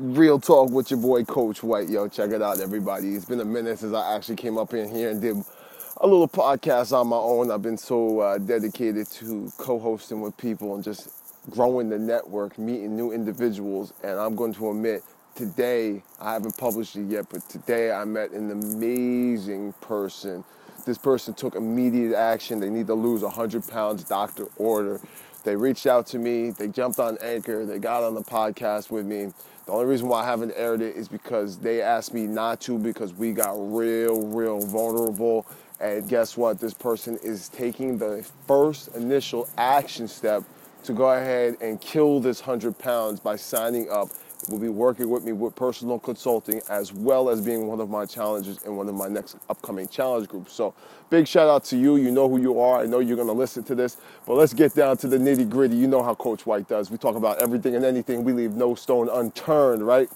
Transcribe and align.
Real 0.00 0.40
talk 0.40 0.70
with 0.70 0.90
your 0.90 0.98
boy 0.98 1.24
Coach 1.24 1.62
White. 1.62 1.90
Yo, 1.90 2.08
check 2.08 2.30
it 2.30 2.40
out, 2.40 2.58
everybody. 2.58 3.14
It's 3.14 3.26
been 3.26 3.40
a 3.40 3.44
minute 3.44 3.80
since 3.80 3.92
I 3.92 4.14
actually 4.16 4.36
came 4.36 4.56
up 4.56 4.72
in 4.72 4.88
here 4.90 5.10
and 5.10 5.20
did 5.20 5.36
a 5.98 6.06
little 6.06 6.26
podcast 6.26 6.98
on 6.98 7.08
my 7.08 7.18
own. 7.18 7.50
I've 7.50 7.60
been 7.60 7.76
so 7.76 8.20
uh, 8.20 8.38
dedicated 8.38 9.08
to 9.08 9.52
co 9.58 9.78
hosting 9.78 10.22
with 10.22 10.34
people 10.38 10.74
and 10.74 10.82
just 10.82 11.10
growing 11.50 11.90
the 11.90 11.98
network, 11.98 12.58
meeting 12.58 12.96
new 12.96 13.12
individuals. 13.12 13.92
And 14.02 14.18
I'm 14.18 14.36
going 14.36 14.54
to 14.54 14.70
admit, 14.70 15.04
today, 15.34 16.02
I 16.18 16.32
haven't 16.32 16.56
published 16.56 16.96
it 16.96 17.04
yet, 17.04 17.26
but 17.28 17.46
today 17.50 17.92
I 17.92 18.06
met 18.06 18.30
an 18.30 18.50
amazing 18.52 19.74
person. 19.82 20.44
This 20.86 20.96
person 20.96 21.34
took 21.34 21.56
immediate 21.56 22.16
action. 22.16 22.58
They 22.58 22.70
need 22.70 22.86
to 22.86 22.94
lose 22.94 23.20
100 23.20 23.68
pounds, 23.68 24.04
doctor 24.04 24.46
order. 24.56 24.98
They 25.44 25.56
reached 25.56 25.86
out 25.86 26.06
to 26.08 26.18
me, 26.18 26.50
they 26.50 26.68
jumped 26.68 26.98
on 26.98 27.16
Anchor, 27.22 27.64
they 27.64 27.78
got 27.78 28.02
on 28.02 28.14
the 28.14 28.22
podcast 28.22 28.90
with 28.90 29.06
me. 29.06 29.32
The 29.70 29.76
only 29.76 29.86
reason 29.86 30.08
why 30.08 30.22
I 30.22 30.24
haven't 30.24 30.52
aired 30.56 30.80
it 30.80 30.96
is 30.96 31.06
because 31.06 31.56
they 31.56 31.80
asked 31.80 32.12
me 32.12 32.26
not 32.26 32.60
to 32.62 32.76
because 32.76 33.14
we 33.14 33.30
got 33.30 33.54
real, 33.56 34.20
real 34.26 34.58
vulnerable. 34.58 35.46
And 35.78 36.08
guess 36.08 36.36
what? 36.36 36.58
This 36.58 36.74
person 36.74 37.16
is 37.22 37.48
taking 37.50 37.96
the 37.96 38.28
first 38.48 38.88
initial 38.96 39.48
action 39.56 40.08
step 40.08 40.42
to 40.82 40.92
go 40.92 41.10
ahead 41.10 41.56
and 41.60 41.80
kill 41.80 42.18
this 42.18 42.40
100 42.40 42.80
pounds 42.80 43.20
by 43.20 43.36
signing 43.36 43.88
up 43.90 44.08
will 44.48 44.58
be 44.58 44.68
working 44.68 45.08
with 45.10 45.24
me 45.24 45.32
with 45.32 45.54
personal 45.54 45.98
consulting 45.98 46.60
as 46.68 46.92
well 46.92 47.28
as 47.28 47.40
being 47.40 47.66
one 47.66 47.80
of 47.80 47.90
my 47.90 48.06
challenges 48.06 48.62
in 48.62 48.76
one 48.76 48.88
of 48.88 48.94
my 48.94 49.08
next 49.08 49.36
upcoming 49.48 49.88
challenge 49.88 50.28
groups. 50.28 50.52
So, 50.52 50.74
big 51.10 51.26
shout 51.26 51.48
out 51.48 51.64
to 51.64 51.76
you. 51.76 51.96
You 51.96 52.10
know 52.10 52.28
who 52.28 52.40
you 52.40 52.60
are. 52.60 52.80
I 52.80 52.86
know 52.86 53.00
you're 53.00 53.16
going 53.16 53.28
to 53.28 53.34
listen 53.34 53.62
to 53.64 53.74
this, 53.74 53.96
but 54.26 54.34
let's 54.34 54.54
get 54.54 54.74
down 54.74 54.96
to 54.98 55.08
the 55.08 55.18
nitty 55.18 55.48
gritty. 55.48 55.76
You 55.76 55.86
know 55.86 56.02
how 56.02 56.14
Coach 56.14 56.46
White 56.46 56.68
does. 56.68 56.90
We 56.90 56.96
talk 56.96 57.16
about 57.16 57.42
everything 57.42 57.74
and 57.74 57.84
anything, 57.84 58.24
we 58.24 58.32
leave 58.32 58.52
no 58.52 58.74
stone 58.74 59.08
unturned, 59.08 59.86
right? 59.86 60.08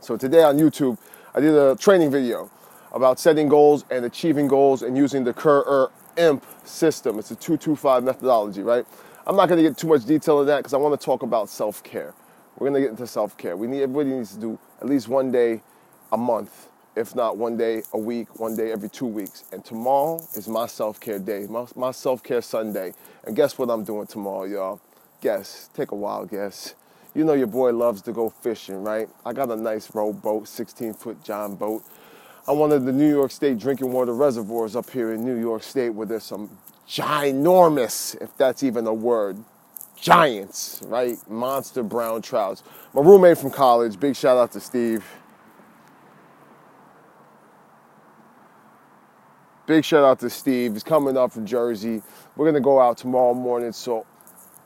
So, 0.00 0.16
today 0.16 0.42
on 0.42 0.58
YouTube, 0.58 0.98
I 1.34 1.40
did 1.40 1.54
a 1.54 1.76
training 1.76 2.10
video 2.10 2.50
about 2.92 3.20
setting 3.20 3.48
goals 3.48 3.84
and 3.90 4.04
achieving 4.04 4.48
goals 4.48 4.82
and 4.82 4.96
using 4.96 5.24
the 5.24 5.32
Kerr 5.32 5.90
IMP 6.16 6.44
system. 6.64 7.18
It's 7.18 7.30
a 7.30 7.36
225 7.36 8.02
methodology, 8.04 8.62
right? 8.62 8.84
I'm 9.26 9.36
not 9.36 9.48
going 9.48 9.62
to 9.62 9.68
get 9.68 9.76
too 9.76 9.88
much 9.88 10.04
detail 10.06 10.40
in 10.40 10.46
that 10.46 10.58
because 10.58 10.74
I 10.74 10.78
want 10.78 10.98
to 10.98 11.04
talk 11.04 11.22
about 11.22 11.48
self 11.48 11.82
care. 11.82 12.14
We're 12.58 12.68
gonna 12.68 12.80
get 12.80 12.90
into 12.90 13.06
self-care. 13.06 13.56
We 13.56 13.68
need 13.68 13.82
everybody 13.82 14.10
needs 14.10 14.34
to 14.34 14.40
do 14.40 14.58
at 14.80 14.88
least 14.88 15.08
one 15.08 15.30
day 15.32 15.62
a 16.12 16.18
month, 16.18 16.68
if 16.96 17.14
not 17.14 17.36
one 17.36 17.56
day 17.56 17.82
a 17.92 17.98
week, 17.98 18.40
one 18.40 18.56
day 18.56 18.72
every 18.72 18.88
two 18.90 19.06
weeks. 19.06 19.44
And 19.52 19.64
tomorrow 19.64 20.20
is 20.34 20.48
my 20.48 20.66
self-care 20.66 21.20
day, 21.20 21.46
my, 21.48 21.66
my 21.76 21.92
self-care 21.92 22.42
Sunday. 22.42 22.94
And 23.24 23.36
guess 23.36 23.58
what 23.58 23.70
I'm 23.70 23.84
doing 23.84 24.06
tomorrow, 24.06 24.44
y'all? 24.44 24.80
Guess. 25.20 25.70
Take 25.74 25.92
a 25.92 25.96
wild 25.96 26.30
guess. 26.30 26.74
You 27.14 27.24
know 27.24 27.34
your 27.34 27.48
boy 27.48 27.72
loves 27.72 28.02
to 28.02 28.12
go 28.12 28.30
fishing, 28.30 28.82
right? 28.84 29.08
I 29.26 29.32
got 29.32 29.50
a 29.50 29.56
nice 29.56 29.94
rowboat, 29.94 30.48
16 30.48 30.94
foot 30.94 31.24
John 31.24 31.56
boat. 31.56 31.84
on 32.48 32.58
one 32.58 32.72
of 32.72 32.84
the 32.84 32.92
New 32.92 33.08
York 33.08 33.30
State 33.32 33.58
drinking 33.58 33.92
water 33.92 34.14
reservoirs 34.14 34.76
up 34.76 34.90
here 34.90 35.12
in 35.12 35.24
New 35.24 35.36
York 35.36 35.62
State 35.62 35.90
where 35.90 36.06
there's 36.06 36.24
some 36.24 36.58
ginormous, 36.88 38.20
if 38.22 38.36
that's 38.36 38.62
even 38.62 38.86
a 38.86 38.94
word, 38.94 39.38
giants, 40.00 40.82
right? 40.86 41.16
Monster 41.28 41.82
brown 41.82 42.22
trouts. 42.22 42.62
My 42.94 43.02
roommate 43.02 43.38
from 43.38 43.50
college, 43.50 43.98
big 43.98 44.16
shout 44.16 44.36
out 44.36 44.52
to 44.52 44.60
Steve. 44.60 45.04
Big 49.66 49.84
shout 49.84 50.04
out 50.04 50.18
to 50.20 50.30
Steve. 50.30 50.72
He's 50.72 50.82
coming 50.82 51.16
up 51.16 51.32
from 51.32 51.44
Jersey. 51.44 52.02
We're 52.36 52.46
gonna 52.46 52.60
go 52.60 52.80
out 52.80 52.96
tomorrow 52.96 53.34
morning. 53.34 53.72
So 53.72 54.06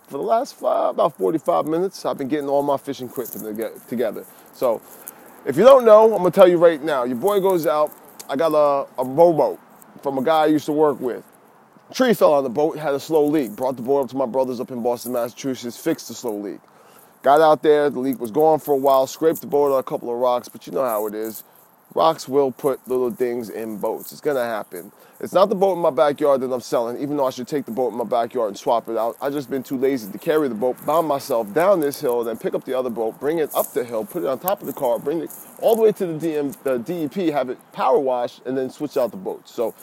for 0.07 0.19
the 0.19 0.23
last 0.23 0.55
five, 0.55 0.91
about 0.91 1.17
45 1.17 1.67
minutes, 1.67 2.05
I've 2.05 2.19
been 2.19 2.29
getting 2.29 2.49
all 2.49 2.63
my 2.63 2.77
fishing 2.77 3.09
equipment 3.09 3.89
together. 3.89 4.25
So 4.53 4.81
if 5.45 5.57
you 5.57 5.65
don't 5.65 5.85
know, 5.85 6.05
I'm 6.05 6.19
gonna 6.19 6.31
tell 6.31 6.47
you 6.47 6.59
right 6.59 6.81
now. 6.81 7.03
Your 7.05 7.17
boy 7.17 7.41
goes 7.41 7.67
out. 7.67 7.93
I 8.29 8.37
got 8.37 8.53
a, 8.53 8.87
a 9.01 9.05
rowboat 9.05 9.59
from 10.03 10.19
a 10.19 10.23
guy 10.23 10.43
I 10.43 10.47
used 10.47 10.67
to 10.67 10.73
work 10.73 11.01
with. 11.01 11.25
Tree 11.93 12.15
fell 12.15 12.33
on 12.33 12.43
the 12.43 12.49
boat, 12.49 12.79
had 12.79 12.95
a 12.95 13.01
slow 13.01 13.27
leak. 13.27 13.55
Brought 13.55 13.77
the 13.77 13.83
boat 13.83 14.05
up 14.05 14.11
to 14.11 14.17
my 14.17 14.25
brothers 14.25 14.61
up 14.61 14.71
in 14.71 14.83
Boston, 14.83 15.13
Massachusetts, 15.13 15.77
fixed 15.77 16.09
the 16.09 16.15
slow 16.15 16.35
leak. 16.35 16.61
Got 17.23 17.43
out 17.43 17.63
there, 17.63 17.91
the 17.91 18.01
leak 18.01 18.19
was 18.19 18.31
gone 18.31 18.61
for 18.61 18.73
a 18.73 18.79
while, 18.79 19.07
scraped 19.07 19.43
the 19.43 19.47
boat 19.47 19.73
on 19.73 19.79
a 19.79 19.83
couple 19.83 20.11
of 20.11 20.19
rocks, 20.19 20.49
but 20.49 20.67
you 20.67 20.73
know 20.73 20.85
how 20.85 21.07
it 21.07 21.15
is. 21.15 21.45
Rocks 21.95 22.27
will 22.27 22.51
put 22.51 22.81
little 22.89 23.11
things 23.11 23.51
in 23.51 23.77
boats. 23.77 24.11
It's 24.11 24.23
gonna 24.23 24.45
happen. 24.45 24.91
It's 25.21 25.35
not 25.35 25.51
the 25.51 25.55
boat 25.55 25.75
in 25.75 25.81
my 25.81 25.91
backyard 25.91 26.41
that 26.41 26.51
I'm 26.51 26.63
selling, 26.63 26.99
even 26.99 27.19
though 27.19 27.27
I 27.27 27.31
should 27.31 27.47
take 27.47 27.67
the 27.67 27.71
boat 27.71 27.93
in 27.93 27.99
my 27.99 28.05
backyard 28.05 28.49
and 28.49 28.59
swap 28.59 28.89
it 28.89 28.97
out. 28.97 29.17
I've 29.21 29.35
just 29.35 29.51
been 29.51 29.63
too 29.63 29.77
lazy 29.77 30.11
to 30.11 30.19
carry 30.19 30.49
the 30.49 30.55
boat, 30.55 30.85
bound 30.87 31.07
myself 31.07 31.53
down 31.53 31.81
this 31.81 32.01
hill, 32.01 32.25
then 32.25 32.39
pick 32.39 32.55
up 32.55 32.65
the 32.65 32.77
other 32.77 32.91
boat, 32.91 33.21
bring 33.21 33.39
it 33.39 33.51
up 33.55 33.71
the 33.73 33.85
hill, 33.85 34.07
put 34.07 34.25
it 34.25 34.29
on 34.29 34.39
top 34.39 34.63
of 34.63 34.67
the 34.67 34.73
car, 34.73 34.99
bring 34.99 35.21
it 35.21 35.31
all 35.61 35.77
the 35.77 35.83
way 35.83 35.93
to 35.93 36.07
the, 36.07 36.27
DM, 36.27 36.57
the 36.63 36.79
DEP, 36.79 37.33
have 37.33 37.51
it 37.51 37.59
power 37.73 37.99
washed, 37.99 38.41
and 38.47 38.57
then 38.57 38.71
switch 38.71 38.97
out 38.97 39.11
the 39.11 39.19
boat. 39.19 39.47
So 39.47 39.75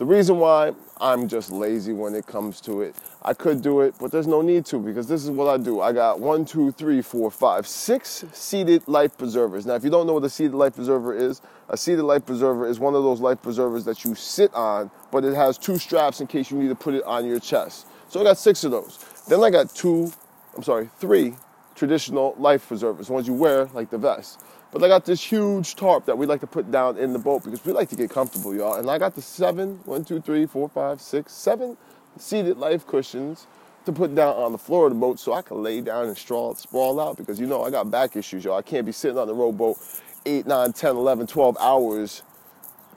the 0.00 0.06
reason 0.06 0.38
why 0.38 0.72
I'm 0.98 1.28
just 1.28 1.50
lazy 1.50 1.92
when 1.92 2.14
it 2.14 2.26
comes 2.26 2.62
to 2.62 2.80
it. 2.80 2.96
I 3.20 3.34
could 3.34 3.60
do 3.60 3.82
it, 3.82 3.94
but 4.00 4.10
there's 4.10 4.26
no 4.26 4.40
need 4.40 4.64
to 4.66 4.78
because 4.78 5.06
this 5.06 5.24
is 5.24 5.30
what 5.30 5.46
I 5.46 5.62
do. 5.62 5.82
I 5.82 5.92
got 5.92 6.20
one, 6.20 6.46
two, 6.46 6.72
three, 6.72 7.02
four, 7.02 7.30
five, 7.30 7.66
six 7.66 8.24
seated 8.32 8.88
life 8.88 9.18
preservers. 9.18 9.66
Now, 9.66 9.74
if 9.74 9.84
you 9.84 9.90
don't 9.90 10.06
know 10.06 10.14
what 10.14 10.24
a 10.24 10.30
seated 10.30 10.54
life 10.54 10.76
preserver 10.76 11.14
is, 11.14 11.42
a 11.68 11.76
seated 11.76 12.04
life 12.04 12.24
preserver 12.24 12.66
is 12.66 12.78
one 12.80 12.94
of 12.94 13.02
those 13.02 13.20
life 13.20 13.42
preservers 13.42 13.84
that 13.84 14.02
you 14.02 14.14
sit 14.14 14.54
on, 14.54 14.90
but 15.12 15.22
it 15.22 15.34
has 15.34 15.58
two 15.58 15.76
straps 15.76 16.22
in 16.22 16.26
case 16.26 16.50
you 16.50 16.56
need 16.56 16.68
to 16.68 16.74
put 16.74 16.94
it 16.94 17.04
on 17.04 17.26
your 17.26 17.38
chest. 17.38 17.86
So 18.08 18.22
I 18.22 18.24
got 18.24 18.38
six 18.38 18.64
of 18.64 18.70
those. 18.70 19.04
Then 19.28 19.44
I 19.44 19.50
got 19.50 19.68
two, 19.74 20.10
I'm 20.56 20.62
sorry, 20.62 20.88
three 20.98 21.34
traditional 21.74 22.34
life 22.38 22.66
preservers, 22.66 23.10
ones 23.10 23.28
you 23.28 23.34
wear 23.34 23.66
like 23.74 23.90
the 23.90 23.98
vest. 23.98 24.40
But 24.72 24.84
I 24.84 24.88
got 24.88 25.04
this 25.04 25.22
huge 25.22 25.74
tarp 25.74 26.06
that 26.06 26.16
we 26.16 26.26
like 26.26 26.40
to 26.40 26.46
put 26.46 26.70
down 26.70 26.96
in 26.96 27.12
the 27.12 27.18
boat 27.18 27.42
because 27.44 27.64
we 27.64 27.72
like 27.72 27.88
to 27.88 27.96
get 27.96 28.10
comfortable, 28.10 28.54
y'all. 28.54 28.74
And 28.74 28.88
I 28.88 28.98
got 28.98 29.16
the 29.16 29.22
seven, 29.22 29.80
one, 29.84 30.04
two, 30.04 30.20
three, 30.20 30.46
four, 30.46 30.68
five, 30.68 31.00
six, 31.00 31.32
seven 31.32 31.76
seated 32.18 32.56
life 32.56 32.86
cushions 32.86 33.46
to 33.84 33.92
put 33.92 34.14
down 34.14 34.36
on 34.36 34.52
the 34.52 34.58
floor 34.58 34.86
of 34.86 34.92
the 34.92 34.98
boat 34.98 35.18
so 35.18 35.32
I 35.32 35.42
can 35.42 35.62
lay 35.62 35.80
down 35.80 36.06
and 36.06 36.16
sprawl, 36.16 36.54
sprawl 36.54 37.00
out 37.00 37.16
because 37.16 37.40
you 37.40 37.46
know 37.46 37.64
I 37.64 37.70
got 37.70 37.90
back 37.90 38.14
issues, 38.14 38.44
y'all. 38.44 38.58
I 38.58 38.62
can't 38.62 38.86
be 38.86 38.92
sitting 38.92 39.18
on 39.18 39.26
the 39.26 39.34
rowboat 39.34 39.78
8, 40.24 40.46
9, 40.46 40.72
10, 40.72 40.96
11, 40.96 41.26
12 41.26 41.56
hours 41.58 42.22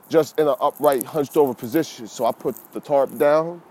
just 0.08 0.38
in 0.38 0.46
an 0.46 0.54
upright, 0.60 1.02
hunched 1.02 1.36
over 1.36 1.54
position. 1.54 2.06
So 2.06 2.26
I 2.26 2.32
put 2.32 2.54
the 2.72 2.80
tarp 2.80 3.16
down, 3.18 3.62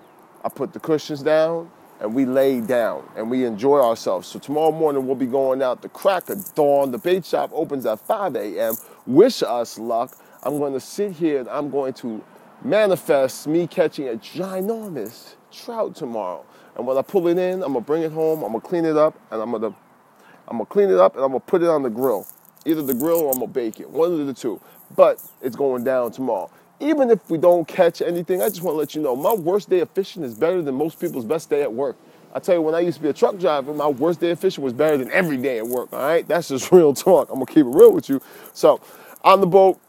I 0.44 0.50
put 0.50 0.74
the 0.74 0.80
cushions 0.80 1.22
down, 1.22 1.69
and 2.00 2.14
we 2.14 2.26
lay 2.26 2.62
down 2.62 3.08
and 3.16 3.30
we 3.30 3.46
enjoy 3.46 3.80
ourselves. 3.80 4.28
So 4.28 4.40
tomorrow 4.40 4.72
morning 4.72 5.06
we'll 5.06 5.16
be 5.16 5.26
going 5.26 5.62
out 5.62 5.81
the 5.81 5.90
crack 5.90 6.30
of 6.30 6.54
dawn. 6.56 6.92
The 6.92 6.98
bait 6.98 7.26
shop 7.26 7.52
opens 7.54 7.86
at 7.86 8.00
5 8.00 8.36
a.m. 8.36 8.76
Wish 9.06 9.44
us 9.44 9.80
luck. 9.80 10.18
I'm 10.44 10.58
going 10.59 10.74
to 10.74 10.80
sit 10.80 11.14
here 11.14 11.40
and 11.40 11.50
I'm 11.50 11.70
going 11.70 11.94
to 11.96 12.24
manifest 12.64 13.48
me 13.48 13.68
catching 13.68 14.09
a 14.09 14.14
ginormous 14.14 15.36
trout 15.52 15.96
tomorrow. 15.96 16.46
And 16.76 16.88
when 16.88 16.98
I 16.98 17.02
pull 17.02 17.28
it 17.28 17.38
in, 17.38 17.62
I'm 17.64 17.74
gonna 17.74 17.81
bring 17.81 18.04
it 18.04 18.12
home, 18.12 18.44
I'm 18.44 18.52
gonna 18.52 18.62
clean 18.62 18.86
it 18.86 18.98
up, 18.98 19.20
and 19.31 19.42
I'm 19.42 19.52
gonna 19.52 19.75
I'm 20.48 20.58
gonna 20.58 20.66
clean 20.66 20.90
it 20.90 20.98
up 20.98 21.16
and 21.16 21.24
I'm 21.24 21.31
gonna 21.31 21.40
put 21.42 21.62
it 21.62 21.70
on 21.70 21.84
the 21.84 21.90
grill. 21.90 22.25
Either 22.66 22.81
the 22.81 22.94
grill 22.94 23.22
or 23.22 23.31
I'm 23.31 23.40
gonna 23.40 23.48
bake 23.48 23.80
it. 23.80 23.90
One 23.90 24.20
of 24.20 24.25
the 24.25 24.34
two. 24.34 24.60
But 24.96 25.22
it's 25.42 25.56
going 25.56 25.84
down 25.84 26.12
tomorrow 26.12 26.50
even 26.79 27.09
if 27.09 27.29
we 27.29 27.38
don't 27.38 27.67
catch 27.67 28.01
anything, 28.01 28.41
I 28.41 28.50
just 28.50 28.61
want 28.61 28.75
to 28.75 28.79
let 28.79 28.95
you 28.95 29.01
know 29.01 29.16
my 29.16 29.34
worst 29.34 29.69
day 29.69 29.79
of 29.79 29.89
fishing 29.91 30.23
is 30.23 30.34
better 30.34 30.61
than 30.61 30.75
most 30.75 31.00
people's 31.00 31.25
best 31.25 31.50
day 31.50 31.61
at 31.61 31.72
work. 31.73 31.97
I 32.34 32.39
tell 32.39 32.56
you, 32.56 32.61
when 32.61 32.73
I 32.73 32.79
used 32.79 32.97
to 32.97 33.03
be 33.03 33.09
a 33.09 33.13
truck 33.13 33.38
driver, 33.38 33.73
my 33.73 33.88
worst 33.88 34.19
day 34.19 34.31
of 34.31 34.39
fishing 34.39 34.63
was 34.63 34.73
better 34.73 34.97
than 34.97 35.12
every 35.12 35.38
day 35.38 35.59
at 35.59 35.67
work. 35.67 35.94
All 35.94 36.00
right, 36.00 36.28
that's 36.28 36.50
just 36.50 36.72
real 36.72 36.94
talk. 36.94 37.29
I'm 37.29 37.35
gonna 37.35 37.45
keep 37.45 37.66
it 37.66 37.69
real 37.69 37.94
with 37.94 38.09
you. 38.09 38.22
So, 38.53 38.81
on 39.23 39.39
the 39.39 39.47
boat, 39.47 39.79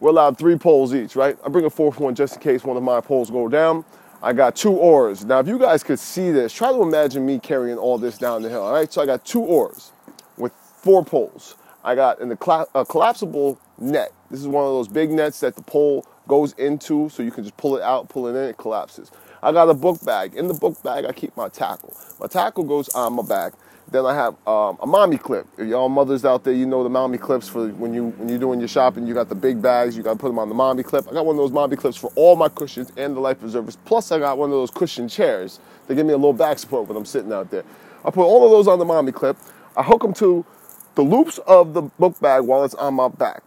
we're 0.00 0.10
allowed 0.10 0.38
three 0.38 0.56
poles 0.56 0.94
each, 0.94 1.14
right? 1.14 1.38
I 1.44 1.48
bring 1.48 1.64
a 1.64 1.70
fourth 1.70 2.00
one 2.00 2.14
just 2.14 2.34
in 2.34 2.40
case 2.40 2.64
one 2.64 2.76
of 2.76 2.82
my 2.82 3.00
poles 3.00 3.30
go 3.30 3.48
down. 3.48 3.84
I 4.22 4.32
got 4.32 4.56
two 4.56 4.72
oars. 4.72 5.24
Now, 5.24 5.40
if 5.40 5.48
you 5.48 5.58
guys 5.58 5.82
could 5.82 5.98
see 5.98 6.30
this, 6.30 6.52
try 6.52 6.72
to 6.72 6.82
imagine 6.82 7.26
me 7.26 7.38
carrying 7.38 7.76
all 7.76 7.98
this 7.98 8.18
down 8.18 8.42
the 8.42 8.48
hill. 8.48 8.62
All 8.62 8.72
right, 8.72 8.92
so 8.92 9.02
I 9.02 9.06
got 9.06 9.24
two 9.24 9.40
oars 9.40 9.92
with 10.36 10.52
four 10.52 11.04
poles. 11.04 11.56
I 11.84 11.94
got 11.94 12.20
in 12.20 12.28
the 12.28 12.66
a 12.74 12.84
collapsible 12.84 13.58
net. 13.78 14.12
This 14.30 14.40
is 14.40 14.46
one 14.46 14.64
of 14.64 14.70
those 14.70 14.88
big 14.88 15.10
nets 15.10 15.40
that 15.40 15.56
the 15.56 15.62
pole 15.62 16.06
goes 16.28 16.52
into, 16.54 17.08
so 17.08 17.22
you 17.22 17.30
can 17.30 17.44
just 17.44 17.56
pull 17.56 17.76
it 17.76 17.82
out, 17.82 18.08
pull 18.08 18.26
it 18.26 18.30
in, 18.30 18.50
it 18.50 18.56
collapses. 18.56 19.10
I 19.42 19.52
got 19.52 19.68
a 19.68 19.74
book 19.74 20.04
bag. 20.04 20.34
In 20.34 20.48
the 20.48 20.54
book 20.54 20.82
bag, 20.82 21.04
I 21.04 21.12
keep 21.12 21.36
my 21.36 21.48
tackle. 21.48 21.96
My 22.20 22.26
tackle 22.26 22.64
goes 22.64 22.88
on 22.90 23.14
my 23.14 23.22
back. 23.22 23.54
Then 23.90 24.06
I 24.06 24.14
have 24.14 24.34
um, 24.46 24.78
a 24.80 24.86
mommy 24.86 25.18
clip. 25.18 25.46
If 25.58 25.68
y'all 25.68 25.88
mothers 25.88 26.24
out 26.24 26.44
there, 26.44 26.54
you 26.54 26.64
know 26.64 26.82
the 26.82 26.88
mommy 26.88 27.18
clips 27.18 27.48
for 27.48 27.68
when 27.68 27.92
you 27.92 28.10
when 28.16 28.28
you're 28.28 28.38
doing 28.38 28.60
your 28.60 28.68
shopping. 28.68 29.06
You 29.06 29.12
got 29.12 29.28
the 29.28 29.34
big 29.34 29.60
bags. 29.60 29.96
You 29.96 30.02
got 30.02 30.12
to 30.12 30.18
put 30.18 30.28
them 30.28 30.38
on 30.38 30.48
the 30.48 30.54
mommy 30.54 30.82
clip. 30.82 31.06
I 31.08 31.12
got 31.12 31.26
one 31.26 31.36
of 31.36 31.42
those 31.42 31.50
mommy 31.50 31.76
clips 31.76 31.96
for 31.96 32.10
all 32.14 32.36
my 32.36 32.48
cushions 32.48 32.92
and 32.96 33.14
the 33.16 33.20
life 33.20 33.40
preservers. 33.40 33.76
Plus, 33.84 34.12
I 34.12 34.18
got 34.18 34.38
one 34.38 34.50
of 34.50 34.54
those 34.54 34.70
cushion 34.70 35.08
chairs 35.08 35.60
to 35.88 35.94
give 35.94 36.06
me 36.06 36.12
a 36.12 36.16
little 36.16 36.32
back 36.32 36.58
support 36.58 36.88
when 36.88 36.96
I'm 36.96 37.04
sitting 37.04 37.32
out 37.32 37.50
there. 37.50 37.64
I 38.04 38.10
put 38.10 38.24
all 38.24 38.44
of 38.44 38.50
those 38.50 38.68
on 38.68 38.78
the 38.78 38.84
mommy 38.84 39.12
clip. 39.12 39.36
I 39.76 39.82
hook 39.82 40.02
them 40.02 40.14
to 40.14 40.46
the 40.94 41.02
loops 41.02 41.38
of 41.46 41.74
the 41.74 41.82
book 41.82 42.18
bag 42.20 42.44
while 42.44 42.64
it's 42.64 42.74
on 42.74 42.94
my 42.94 43.08
back. 43.08 43.42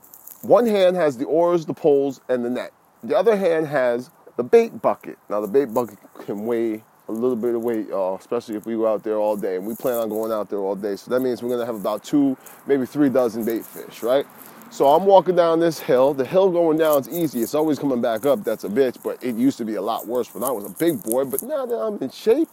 One 0.45 0.68
hand 0.68 0.95
has 0.95 1.18
the 1.18 1.25
oars, 1.25 1.65
the 1.65 1.74
poles, 1.74 2.21
and 2.30 2.45
the 2.45 2.51
net. 2.51 2.71
The 3.03 3.18
other 3.18 3.36
hand 3.36 3.65
has 3.65 4.12
the 4.38 4.44
bait 4.44 4.80
bucket. 4.80 5.18
Now, 5.27 5.42
the 5.42 5.47
bait 5.47 5.74
bucket 5.74 5.97
can 6.24 6.45
weigh 6.45 6.83
a 7.07 7.12
little 7.12 7.36
bit 7.36 7.56
of 7.56 7.63
weight, 7.63 7.88
y'all, 7.88 8.15
especially 8.15 8.56
if 8.56 8.68
we 8.68 8.75
go 8.75 8.86
out 8.86 9.03
there 9.03 9.18
all 9.18 9.36
day. 9.36 9.56
And 9.56 9.65
we 9.65 9.74
plan 9.74 9.95
on 9.95 10.09
going 10.09 10.31
out 10.31 10.51
there 10.51 10.59
all 10.59 10.75
day. 10.75 10.97
So 10.97 11.09
that 11.09 11.19
means 11.21 11.42
we're 11.42 11.50
gonna 11.50 11.65
have 11.65 11.75
about 11.75 12.03
two, 12.03 12.38
maybe 12.68 12.86
three 12.86 13.09
dozen 13.09 13.44
bait 13.44 13.65
fish, 13.65 14.03
right? 14.03 14.27
So 14.69 14.88
I'm 14.88 15.06
walking 15.06 15.36
down 15.36 15.59
this 15.59 15.80
hill. 15.80 16.13
The 16.13 16.25
hill 16.25 16.51
going 16.51 16.77
down 16.77 17.01
is 17.01 17.09
easy. 17.09 17.41
It's 17.41 17.56
always 17.56 17.80
coming 17.80 18.01
back 18.01 18.27
up. 18.27 18.44
That's 18.44 18.65
a 18.65 18.69
bitch, 18.69 19.01
but 19.03 19.24
it 19.24 19.36
used 19.36 19.57
to 19.57 19.65
be 19.65 19.75
a 19.75 19.81
lot 19.81 20.06
worse 20.06 20.31
when 20.33 20.44
I 20.44 20.51
was 20.51 20.65
a 20.65 20.69
big 20.69 21.01
boy. 21.01 21.25
But 21.25 21.41
now 21.41 21.65
that 21.65 21.75
I'm 21.75 21.98
in 22.03 22.12
shape, 22.12 22.50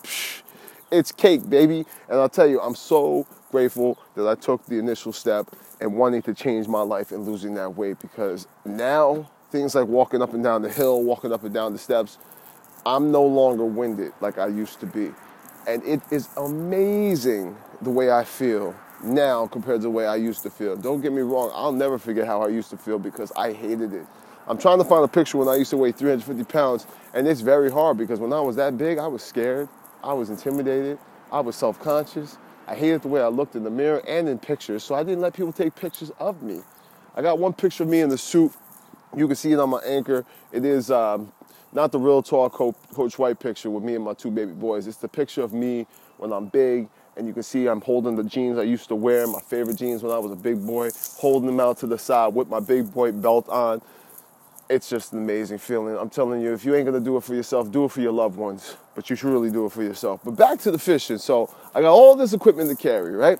it's 0.90 1.12
cake, 1.12 1.48
baby. 1.48 1.84
And 2.08 2.20
I'll 2.20 2.28
tell 2.28 2.46
you, 2.46 2.60
I'm 2.60 2.74
so 2.74 3.26
grateful 3.52 3.98
that 4.16 4.26
I 4.26 4.34
took 4.34 4.66
the 4.66 4.78
initial 4.78 5.12
step 5.12 5.46
and 5.80 5.94
wanting 5.94 6.22
to 6.22 6.34
change 6.34 6.66
my 6.66 6.80
life 6.80 7.12
and 7.12 7.24
losing 7.24 7.54
that 7.54 7.76
weight 7.76 8.00
because 8.00 8.48
now 8.64 9.30
things 9.50 9.74
like 9.76 9.86
walking 9.86 10.22
up 10.22 10.34
and 10.34 10.42
down 10.42 10.62
the 10.62 10.70
hill, 10.70 11.02
walking 11.02 11.32
up 11.32 11.44
and 11.44 11.54
down 11.54 11.72
the 11.72 11.78
steps, 11.78 12.18
I'm 12.84 13.12
no 13.12 13.24
longer 13.24 13.64
winded 13.64 14.12
like 14.20 14.38
I 14.38 14.48
used 14.48 14.80
to 14.80 14.86
be. 14.86 15.12
And 15.68 15.84
it 15.84 16.00
is 16.10 16.28
amazing 16.36 17.56
the 17.82 17.90
way 17.90 18.10
I 18.10 18.24
feel 18.24 18.74
now 19.04 19.46
compared 19.46 19.80
to 19.80 19.82
the 19.82 19.90
way 19.90 20.06
I 20.06 20.16
used 20.16 20.42
to 20.44 20.50
feel. 20.50 20.74
Don't 20.76 21.00
get 21.00 21.12
me 21.12 21.22
wrong, 21.22 21.50
I'll 21.54 21.72
never 21.72 21.98
forget 21.98 22.26
how 22.26 22.42
I 22.42 22.48
used 22.48 22.70
to 22.70 22.76
feel 22.76 22.98
because 22.98 23.30
I 23.36 23.52
hated 23.52 23.92
it. 23.92 24.06
I'm 24.48 24.58
trying 24.58 24.78
to 24.78 24.84
find 24.84 25.04
a 25.04 25.08
picture 25.08 25.38
when 25.38 25.48
I 25.48 25.54
used 25.54 25.70
to 25.70 25.76
weigh 25.76 25.92
350 25.92 26.44
pounds, 26.44 26.86
and 27.14 27.28
it's 27.28 27.42
very 27.42 27.70
hard 27.70 27.96
because 27.96 28.18
when 28.18 28.32
I 28.32 28.40
was 28.40 28.56
that 28.56 28.76
big, 28.76 28.98
I 28.98 29.06
was 29.06 29.22
scared, 29.22 29.68
I 30.02 30.12
was 30.14 30.30
intimidated, 30.30 30.98
I 31.30 31.40
was 31.40 31.54
self 31.54 31.80
conscious. 31.80 32.38
I 32.66 32.74
hated 32.74 33.02
the 33.02 33.08
way 33.08 33.20
I 33.20 33.28
looked 33.28 33.56
in 33.56 33.64
the 33.64 33.70
mirror 33.70 34.02
and 34.06 34.28
in 34.28 34.38
pictures, 34.38 34.84
so 34.84 34.94
I 34.94 35.02
didn't 35.02 35.20
let 35.20 35.34
people 35.34 35.52
take 35.52 35.74
pictures 35.74 36.10
of 36.18 36.42
me. 36.42 36.60
I 37.14 37.22
got 37.22 37.38
one 37.38 37.52
picture 37.52 37.82
of 37.82 37.88
me 37.88 38.00
in 38.00 38.08
the 38.08 38.18
suit. 38.18 38.52
You 39.16 39.26
can 39.26 39.36
see 39.36 39.52
it 39.52 39.58
on 39.58 39.70
my 39.70 39.80
anchor. 39.80 40.24
It 40.52 40.64
is 40.64 40.90
um, 40.90 41.32
not 41.72 41.92
the 41.92 41.98
real 41.98 42.22
tall 42.22 42.48
Coach 42.48 43.18
White 43.18 43.40
picture 43.40 43.68
with 43.68 43.82
me 43.82 43.94
and 43.94 44.04
my 44.04 44.14
two 44.14 44.30
baby 44.30 44.52
boys. 44.52 44.86
It's 44.86 44.98
the 44.98 45.08
picture 45.08 45.42
of 45.42 45.52
me 45.52 45.86
when 46.18 46.32
I'm 46.32 46.46
big, 46.46 46.88
and 47.16 47.26
you 47.26 47.34
can 47.34 47.42
see 47.42 47.66
I'm 47.66 47.80
holding 47.80 48.16
the 48.16 48.24
jeans 48.24 48.58
I 48.58 48.62
used 48.62 48.88
to 48.88 48.94
wear, 48.94 49.26
my 49.26 49.40
favorite 49.40 49.76
jeans 49.76 50.02
when 50.02 50.12
I 50.12 50.18
was 50.18 50.32
a 50.32 50.36
big 50.36 50.64
boy, 50.64 50.90
holding 51.18 51.46
them 51.46 51.60
out 51.60 51.78
to 51.78 51.86
the 51.86 51.98
side 51.98 52.34
with 52.34 52.48
my 52.48 52.60
big 52.60 52.92
boy 52.92 53.12
belt 53.12 53.48
on. 53.48 53.82
It's 54.70 54.88
just 54.88 55.12
an 55.12 55.18
amazing 55.18 55.58
feeling. 55.58 55.96
I'm 55.98 56.08
telling 56.08 56.40
you, 56.40 56.54
if 56.54 56.64
you 56.64 56.74
ain't 56.74 56.86
gonna 56.86 57.00
do 57.00 57.16
it 57.16 57.24
for 57.24 57.34
yourself, 57.34 57.70
do 57.70 57.84
it 57.84 57.90
for 57.90 58.00
your 58.00 58.12
loved 58.12 58.36
ones. 58.36 58.76
But 58.94 59.08
you 59.08 59.16
should 59.16 59.30
really 59.30 59.50
do 59.50 59.66
it 59.66 59.72
for 59.72 59.82
yourself. 59.82 60.20
But 60.24 60.32
back 60.32 60.58
to 60.60 60.70
the 60.70 60.78
fishing. 60.78 61.18
So 61.18 61.54
I 61.74 61.80
got 61.80 61.92
all 61.92 62.14
this 62.14 62.32
equipment 62.32 62.70
to 62.70 62.76
carry, 62.76 63.12
right? 63.12 63.38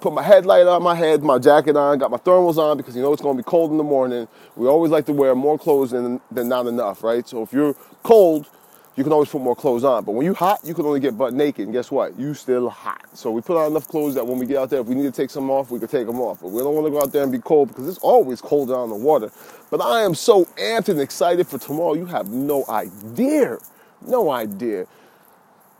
Put 0.00 0.12
my 0.12 0.22
headlight 0.22 0.66
on 0.66 0.82
my 0.82 0.94
head, 0.94 1.22
my 1.22 1.38
jacket 1.38 1.76
on, 1.76 1.98
got 1.98 2.10
my 2.10 2.16
thermals 2.16 2.58
on 2.58 2.76
because 2.76 2.96
you 2.96 3.02
know 3.02 3.12
it's 3.12 3.22
gonna 3.22 3.38
be 3.38 3.44
cold 3.44 3.70
in 3.70 3.78
the 3.78 3.84
morning. 3.84 4.26
We 4.56 4.66
always 4.66 4.90
like 4.90 5.06
to 5.06 5.12
wear 5.12 5.34
more 5.34 5.58
clothes 5.58 5.92
than, 5.92 6.20
than 6.30 6.48
not 6.48 6.66
enough, 6.66 7.04
right? 7.04 7.26
So 7.26 7.42
if 7.42 7.52
you're 7.52 7.74
cold, 8.02 8.48
you 8.96 9.04
can 9.04 9.12
always 9.12 9.30
put 9.30 9.40
more 9.40 9.56
clothes 9.56 9.84
on. 9.84 10.04
But 10.04 10.12
when 10.12 10.26
you're 10.26 10.34
hot, 10.34 10.60
you 10.64 10.74
can 10.74 10.84
only 10.84 11.00
get 11.00 11.16
butt 11.16 11.32
naked. 11.32 11.64
And 11.64 11.72
guess 11.72 11.90
what? 11.90 12.18
You 12.18 12.34
still 12.34 12.68
hot. 12.68 13.06
So 13.14 13.30
we 13.30 13.40
put 13.40 13.56
on 13.56 13.70
enough 13.70 13.88
clothes 13.88 14.14
that 14.16 14.26
when 14.26 14.38
we 14.38 14.44
get 14.44 14.58
out 14.58 14.70
there, 14.70 14.80
if 14.80 14.86
we 14.86 14.94
need 14.94 15.04
to 15.04 15.12
take 15.12 15.30
some 15.30 15.50
off, 15.50 15.70
we 15.70 15.78
can 15.78 15.88
take 15.88 16.06
them 16.06 16.20
off. 16.20 16.40
But 16.40 16.48
we 16.48 16.60
don't 16.60 16.74
want 16.74 16.86
to 16.86 16.90
go 16.90 17.00
out 17.00 17.12
there 17.12 17.22
and 17.22 17.32
be 17.32 17.38
cold 17.38 17.68
because 17.68 17.88
it's 17.88 17.98
always 17.98 18.42
cold 18.42 18.68
down 18.68 18.90
the 18.90 18.94
water. 18.94 19.30
But 19.70 19.80
I 19.80 20.02
am 20.02 20.14
so 20.14 20.44
amped 20.56 20.90
and 20.90 21.00
excited 21.00 21.46
for 21.46 21.58
tomorrow. 21.58 21.94
You 21.94 22.06
have 22.06 22.28
no 22.28 22.64
idea. 22.68 23.58
No 24.06 24.30
idea. 24.30 24.86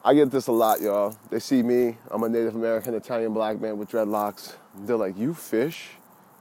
I 0.04 0.14
get 0.14 0.30
this 0.30 0.48
a 0.48 0.52
lot, 0.52 0.80
y'all. 0.80 1.16
They 1.30 1.38
see 1.40 1.62
me. 1.62 1.96
I'm 2.10 2.22
a 2.24 2.28
Native 2.28 2.56
American 2.56 2.94
Italian 2.94 3.34
black 3.34 3.60
man 3.60 3.78
with 3.78 3.90
dreadlocks. 3.90 4.54
They're 4.74 4.96
like, 4.96 5.18
"You 5.18 5.34
fish? 5.34 5.90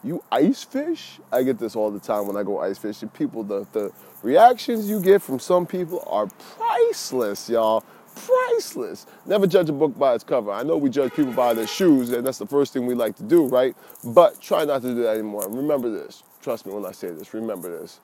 You 0.03 0.23
ice 0.31 0.63
fish?" 0.63 1.19
I 1.31 1.43
get 1.43 1.59
this 1.59 1.75
all 1.75 1.91
the 1.91 1.99
time 1.99 2.27
when 2.27 2.37
I 2.37 2.43
go 2.43 2.59
ice 2.59 2.79
fishing. 2.79 3.09
People, 3.09 3.43
the 3.43 3.67
the 3.73 3.91
reactions 4.23 4.89
you 4.89 5.01
get 5.01 5.21
from 5.21 5.39
some 5.39 5.65
people 5.67 6.03
are 6.07 6.27
priceless, 6.57 7.49
y'all. 7.49 7.83
Priceless. 8.15 9.07
Never 9.25 9.47
judge 9.47 9.69
a 9.69 9.73
book 9.73 9.97
by 9.97 10.15
its 10.15 10.23
cover. 10.23 10.51
I 10.51 10.63
know 10.63 10.77
we 10.77 10.89
judge 10.89 11.13
people 11.13 11.33
by 11.33 11.53
their 11.53 11.67
shoes, 11.67 12.11
and 12.11 12.25
that's 12.25 12.39
the 12.39 12.47
first 12.47 12.73
thing 12.73 12.85
we 12.87 12.95
like 12.95 13.15
to 13.17 13.23
do, 13.23 13.47
right? 13.47 13.75
But 14.03 14.41
try 14.41 14.65
not 14.65 14.81
to 14.83 14.89
do 14.89 15.03
that 15.03 15.13
anymore. 15.13 15.47
Remember 15.49 15.89
this. 15.89 16.23
Trust 16.41 16.65
me 16.65 16.73
when 16.73 16.85
I 16.85 16.91
say 16.91 17.11
this. 17.11 17.33
Remember 17.33 17.69
this. 17.79 17.99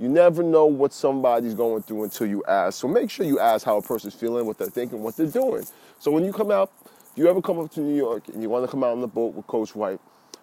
You 0.00 0.08
never 0.08 0.42
know 0.42 0.64
what 0.64 0.94
somebody's 0.94 1.52
going 1.52 1.82
through 1.82 2.04
until 2.04 2.26
you 2.26 2.42
ask. 2.48 2.80
So 2.80 2.88
make 2.88 3.10
sure 3.10 3.26
you 3.26 3.38
ask 3.38 3.66
how 3.66 3.76
a 3.76 3.82
person's 3.82 4.14
feeling, 4.14 4.46
what 4.46 4.56
they're 4.56 4.68
thinking, 4.68 5.02
what 5.02 5.14
they're 5.14 5.26
doing. 5.26 5.66
So 5.98 6.10
when 6.10 6.24
you 6.24 6.32
come 6.32 6.50
out, 6.50 6.72
if 6.84 7.18
you 7.18 7.28
ever 7.28 7.42
come 7.42 7.58
up 7.58 7.70
to 7.72 7.80
New 7.80 7.94
York 7.94 8.28
and 8.28 8.40
you 8.40 8.48
want 8.48 8.64
to 8.64 8.70
come 8.70 8.82
out 8.82 8.92
on 8.92 9.02
the 9.02 9.06
boat 9.06 9.34
with 9.34 9.46
Coach 9.46 9.74
White, 9.74 10.00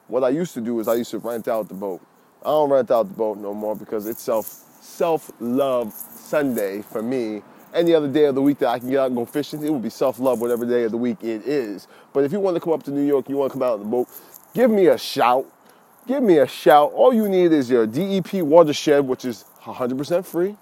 what 0.09 0.24
I 0.24 0.30
used 0.30 0.54
to 0.54 0.62
do 0.62 0.80
is 0.80 0.88
I 0.88 0.94
used 0.94 1.09
to 1.09 1.18
rent 1.18 1.48
out 1.48 1.69
the 1.69 1.74
boat. 1.74 2.01
I 2.44 2.50
don't 2.50 2.69
rent 2.69 2.92
out 2.92 3.07
the 3.07 3.15
boat 3.15 3.39
no 3.39 3.51
more 3.56 3.75
because 3.75 4.06
it's 4.06 4.21
self 4.21 4.45
self 4.80 5.31
love 5.39 5.92
Sunday 5.92 6.83
for 6.83 7.01
me. 7.01 7.42
Any 7.74 7.95
other 7.95 8.07
day 8.07 8.25
of 8.25 8.36
the 8.36 8.44
week 8.44 8.59
that 8.59 8.69
I 8.69 8.77
can 8.77 8.92
get 8.92 9.00
out 9.00 9.07
and 9.07 9.15
go 9.15 9.25
fishing, 9.25 9.63
it 9.63 9.71
will 9.71 9.80
be 9.80 9.89
self 9.89 10.19
love 10.19 10.39
whatever 10.39 10.65
day 10.68 10.83
of 10.83 10.92
the 10.92 10.98
week 10.98 11.24
it 11.24 11.48
is. 11.48 11.88
But 12.13 12.24
if 12.24 12.31
you 12.31 12.39
want 12.39 12.56
to 12.57 12.62
come 12.62 12.74
up 12.74 12.83
to 12.83 12.92
New 12.92 13.06
York, 13.06 13.27
you 13.27 13.38
want 13.38 13.51
to 13.51 13.57
come 13.57 13.63
out 13.63 13.74
on 13.74 13.80
the 13.80 13.86
boat, 13.86 14.07
give 14.54 14.69
me 14.69 14.86
a 14.86 15.00
shout 15.00 15.48
give 16.07 16.24
me 16.24 16.38
a 16.39 16.48
shout. 16.48 16.94
All 16.94 17.13
you 17.13 17.27
need 17.27 17.51
is 17.51 17.69
your 17.69 17.86
DEP 17.86 18.36
watershed, 18.36 19.06
which 19.06 19.25
is 19.25 19.45
100% 19.62 20.25
free. 20.25 20.56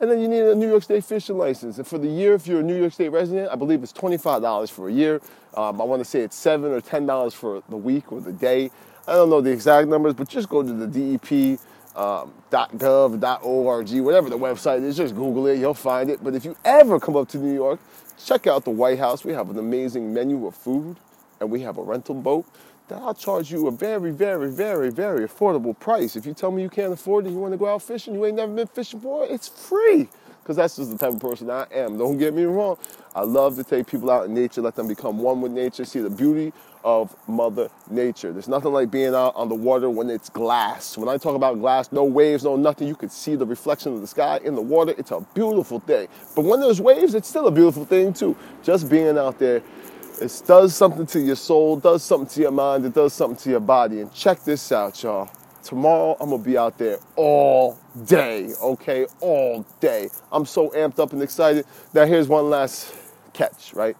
And 0.00 0.10
then 0.10 0.20
you 0.20 0.28
need 0.28 0.42
a 0.42 0.54
New 0.54 0.68
York 0.68 0.82
State 0.82 1.04
fishing 1.04 1.36
license. 1.36 1.78
And 1.78 1.86
for 1.86 1.98
the 1.98 2.08
year, 2.08 2.34
if 2.34 2.46
you're 2.46 2.60
a 2.60 2.62
New 2.62 2.78
York 2.78 2.92
State 2.92 3.10
resident, 3.10 3.50
I 3.50 3.56
believe 3.56 3.82
it's 3.82 3.92
$25 3.92 4.70
for 4.70 4.88
a 4.88 4.92
year. 4.92 5.20
Um, 5.56 5.80
I 5.80 5.84
want 5.84 6.00
to 6.00 6.04
say 6.04 6.20
it's 6.20 6.36
7 6.36 6.70
or 6.70 6.80
$10 6.80 7.32
for 7.32 7.62
the 7.68 7.76
week 7.76 8.12
or 8.12 8.20
the 8.20 8.32
day. 8.32 8.70
I 9.06 9.14
don't 9.14 9.30
know 9.30 9.40
the 9.40 9.50
exact 9.50 9.88
numbers, 9.88 10.14
but 10.14 10.28
just 10.28 10.48
go 10.48 10.62
to 10.62 10.72
the 10.72 10.86
DEP. 10.86 11.60
Um, 11.96 12.32
.gov, 12.50 13.44
.org, 13.44 13.90
whatever 14.00 14.28
the 14.28 14.36
website 14.36 14.82
is, 14.82 14.96
just 14.96 15.14
Google 15.14 15.46
it, 15.46 15.60
you'll 15.60 15.74
find 15.74 16.10
it. 16.10 16.24
But 16.24 16.34
if 16.34 16.44
you 16.44 16.56
ever 16.64 16.98
come 16.98 17.14
up 17.14 17.28
to 17.28 17.38
New 17.38 17.54
York, 17.54 17.78
check 18.18 18.48
out 18.48 18.64
the 18.64 18.72
White 18.72 18.98
House. 18.98 19.24
We 19.24 19.32
have 19.32 19.48
an 19.48 19.60
amazing 19.60 20.12
menu 20.12 20.44
of 20.48 20.56
food, 20.56 20.96
and 21.38 21.52
we 21.52 21.60
have 21.60 21.78
a 21.78 21.82
rental 21.82 22.16
boat 22.16 22.46
I'll 22.90 23.14
charge 23.14 23.50
you 23.50 23.66
a 23.66 23.70
very, 23.70 24.10
very, 24.10 24.50
very, 24.50 24.90
very 24.90 25.26
affordable 25.26 25.78
price. 25.78 26.16
If 26.16 26.26
you 26.26 26.34
tell 26.34 26.50
me 26.50 26.62
you 26.62 26.68
can't 26.68 26.92
afford 26.92 27.26
it, 27.26 27.30
you 27.30 27.38
want 27.38 27.52
to 27.52 27.58
go 27.58 27.66
out 27.66 27.82
fishing, 27.82 28.14
you 28.14 28.26
ain't 28.26 28.36
never 28.36 28.52
been 28.52 28.66
fishing 28.66 28.98
before, 28.98 29.26
it's 29.26 29.48
free. 29.48 30.08
Because 30.42 30.56
that's 30.56 30.76
just 30.76 30.90
the 30.90 30.98
type 30.98 31.14
of 31.14 31.20
person 31.20 31.48
I 31.48 31.66
am. 31.72 31.96
Don't 31.96 32.18
get 32.18 32.34
me 32.34 32.44
wrong. 32.44 32.76
I 33.14 33.22
love 33.22 33.56
to 33.56 33.64
take 33.64 33.86
people 33.86 34.10
out 34.10 34.26
in 34.26 34.34
nature, 34.34 34.60
let 34.60 34.74
them 34.74 34.86
become 34.86 35.18
one 35.18 35.40
with 35.40 35.52
nature, 35.52 35.86
see 35.86 36.00
the 36.00 36.10
beauty 36.10 36.52
of 36.84 37.16
Mother 37.26 37.70
Nature. 37.90 38.30
There's 38.30 38.48
nothing 38.48 38.70
like 38.70 38.90
being 38.90 39.14
out 39.14 39.34
on 39.36 39.48
the 39.48 39.54
water 39.54 39.88
when 39.88 40.10
it's 40.10 40.28
glass. 40.28 40.98
When 40.98 41.08
I 41.08 41.16
talk 41.16 41.34
about 41.34 41.58
glass, 41.60 41.90
no 41.90 42.04
waves, 42.04 42.44
no 42.44 42.56
nothing, 42.56 42.86
you 42.86 42.94
can 42.94 43.08
see 43.08 43.36
the 43.36 43.46
reflection 43.46 43.94
of 43.94 44.02
the 44.02 44.06
sky 44.06 44.38
in 44.44 44.54
the 44.54 44.60
water. 44.60 44.94
It's 44.98 45.10
a 45.10 45.20
beautiful 45.32 45.80
thing. 45.80 46.08
But 46.36 46.44
when 46.44 46.60
there's 46.60 46.82
waves, 46.82 47.14
it's 47.14 47.28
still 47.28 47.46
a 47.46 47.50
beautiful 47.50 47.86
thing 47.86 48.12
too. 48.12 48.36
Just 48.62 48.90
being 48.90 49.16
out 49.16 49.38
there 49.38 49.62
it 50.20 50.42
does 50.46 50.74
something 50.74 51.06
to 51.06 51.20
your 51.20 51.36
soul, 51.36 51.76
does 51.76 52.02
something 52.02 52.28
to 52.28 52.40
your 52.40 52.50
mind, 52.50 52.84
it 52.84 52.94
does 52.94 53.12
something 53.12 53.36
to 53.38 53.50
your 53.50 53.60
body. 53.60 54.00
And 54.00 54.12
check 54.12 54.42
this 54.44 54.72
out, 54.72 55.02
y'all. 55.02 55.30
Tomorrow 55.62 56.16
I'm 56.20 56.30
gonna 56.30 56.42
be 56.42 56.58
out 56.58 56.76
there 56.78 56.98
all 57.16 57.78
day, 58.04 58.52
okay? 58.62 59.06
All 59.20 59.64
day. 59.80 60.10
I'm 60.30 60.44
so 60.44 60.68
amped 60.70 60.98
up 60.98 61.12
and 61.12 61.22
excited. 61.22 61.64
Now 61.94 62.04
here's 62.04 62.28
one 62.28 62.50
last 62.50 62.94
catch, 63.32 63.72
right? 63.74 63.96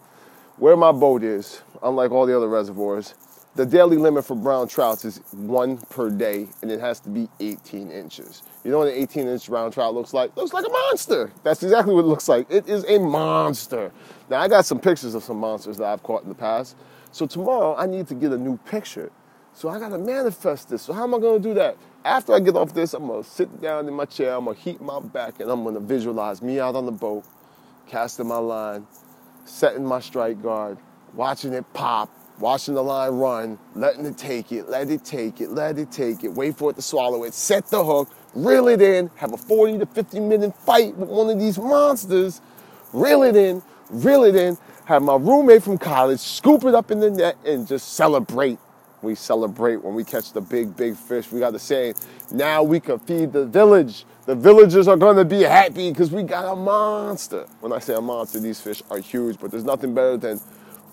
Where 0.59 0.77
my 0.77 0.93
boat 0.93 1.23
is, 1.23 1.63
unlike 1.83 2.11
all 2.11 2.27
the 2.27 2.37
other 2.37 2.49
reservoirs, 2.49 3.15
the 3.57 3.65
daily 3.65 3.97
limit 3.97 4.25
for 4.25 4.35
brown 4.35 4.67
trouts 4.67 5.05
is 5.05 5.19
one 5.33 5.77
per 5.77 6.11
day, 6.11 6.49
and 6.63 6.73
it 6.73 6.81
has 6.81 6.99
to 7.01 7.09
be 7.09 7.29
18 7.39 7.91
inches. 7.91 8.43
You 8.65 8.73
know 8.73 8.79
what 8.79 8.89
an 8.89 8.95
18 8.95 9.29
inch 9.29 9.47
brown 9.49 9.71
trout 9.71 9.95
looks 9.95 10.13
like? 10.13 10.37
Looks 10.37 10.53
like 10.53 10.67
a 10.67 10.71
monster. 10.71 11.31
That's 11.45 11.63
exactly 11.63 11.95
what 11.95 12.01
it 12.01 12.09
looks 12.09 12.29
like. 12.29 12.51
It 12.51 12.69
is 12.69 12.85
a 12.89 12.99
monster. 12.99 13.93
Now, 14.29 14.41
I 14.41 14.49
got 14.49 14.65
some 14.65 14.81
pictures 14.81 15.15
of 15.15 15.23
some 15.23 15.39
monsters 15.39 15.77
that 15.77 15.87
I've 15.87 16.03
caught 16.03 16.25
in 16.25 16.29
the 16.29 16.35
past. 16.35 16.77
So 17.13 17.27
tomorrow, 17.27 17.77
I 17.77 17.87
need 17.87 18.09
to 18.09 18.15
get 18.15 18.33
a 18.33 18.39
new 18.39 18.57
picture. 18.59 19.13
So 19.53 19.69
I 19.69 19.79
got 19.79 19.91
to 19.91 19.99
manifest 19.99 20.69
this. 20.69 20.83
So 20.83 20.93
how 20.93 21.05
am 21.05 21.15
I 21.15 21.21
going 21.21 21.41
to 21.41 21.49
do 21.49 21.55
that? 21.55 21.77
After 22.05 22.35
I 22.35 22.41
get 22.41 22.57
off 22.57 22.75
this, 22.75 22.93
I'm 22.93 23.07
going 23.07 23.23
to 23.23 23.29
sit 23.29 23.63
down 23.63 23.87
in 23.87 23.95
my 23.95 24.05
chair, 24.05 24.35
I'm 24.35 24.47
going 24.47 24.57
to 24.57 24.63
heat 24.63 24.81
my 24.81 24.99
back, 24.99 25.39
and 25.39 25.49
I'm 25.49 25.63
going 25.63 25.77
to 25.77 25.81
visualize 25.81 26.43
me 26.43 26.59
out 26.59 26.75
on 26.75 26.87
the 26.87 26.93
boat, 26.93 27.25
casting 27.87 28.27
my 28.27 28.37
line, 28.37 28.87
setting 29.45 29.87
my 29.87 30.01
strike 30.01 30.43
guard, 30.43 30.77
watching 31.15 31.53
it 31.53 31.65
pop, 31.73 32.11
watching 32.39 32.75
the 32.75 32.83
line 32.83 33.13
run, 33.13 33.59
letting 33.75 34.05
it 34.07 34.19
take 34.19 34.53
it, 34.53 34.69
let 34.69 34.91
it 34.91 35.05
take 35.05 35.41
it, 35.41 35.51
let 35.51 35.79
it 35.79 35.91
take 35.91 36.25
it, 36.25 36.33
wait 36.33 36.57
for 36.57 36.71
it 36.71 36.77
to 36.77 36.83
swallow 36.83 37.25
it, 37.25 37.35
set 37.35 37.67
the 37.67 37.85
hook, 37.85 38.09
reel 38.35 38.69
it 38.69 38.83
in, 38.83 39.11
have 39.17 39.33
a 39.33 39.37
40 39.37 39.79
to 39.79 39.87
50 39.87 40.21
minute 40.21 40.55
fight 40.57 40.97
with 40.97 41.09
one 41.09 41.31
of 41.31 41.39
these 41.39 41.59
monsters, 41.59 42.41
reel 42.93 43.23
it 43.23 43.37
in, 43.37 43.63
reel 43.91 44.25
it 44.25 44.35
in, 44.35 44.59
have 44.87 45.03
my 45.03 45.17
roommate 45.17 45.63
from 45.63 45.79
college 45.79 46.21
scoop 46.21 46.65
it 46.65 46.75
up 46.75 46.91
in 46.91 47.01
the 47.01 47.11
net 47.11 47.37
and 47.45 47.67
just 47.67 47.95
celebrate. 47.95 48.59
We 49.01 49.15
celebrate 49.15 49.77
when 49.85 49.95
we 49.95 50.03
catch 50.03 50.33
the 50.33 50.41
big, 50.41 50.75
big 50.77 50.97
fish. 50.97 51.31
We 51.31 51.39
got 51.39 51.53
the 51.53 51.59
saying, 51.59 51.95
now 52.31 52.63
we 52.63 52.81
can 52.81 52.99
feed 53.01 53.33
the 53.33 53.45
village. 53.45 54.07
The 54.25 54.35
villagers 54.35 54.89
are 54.89 54.97
going 54.97 55.19
to 55.19 55.27
be 55.27 55.43
happy 55.43 55.91
because 55.91 56.11
we 56.11 56.23
got 56.23 56.51
a 56.51 56.57
monster. 56.57 57.47
When 57.61 57.71
I 57.73 57.81
say 57.81 57.95
a 57.95 58.01
monster, 58.01 58.41
these 58.41 58.61
fish 58.61 58.83
are 58.91 58.99
huge, 58.99 59.39
but 59.39 59.51
there's 59.51 59.65
nothing 59.65 59.95
better 59.95 60.17
than 60.17 60.41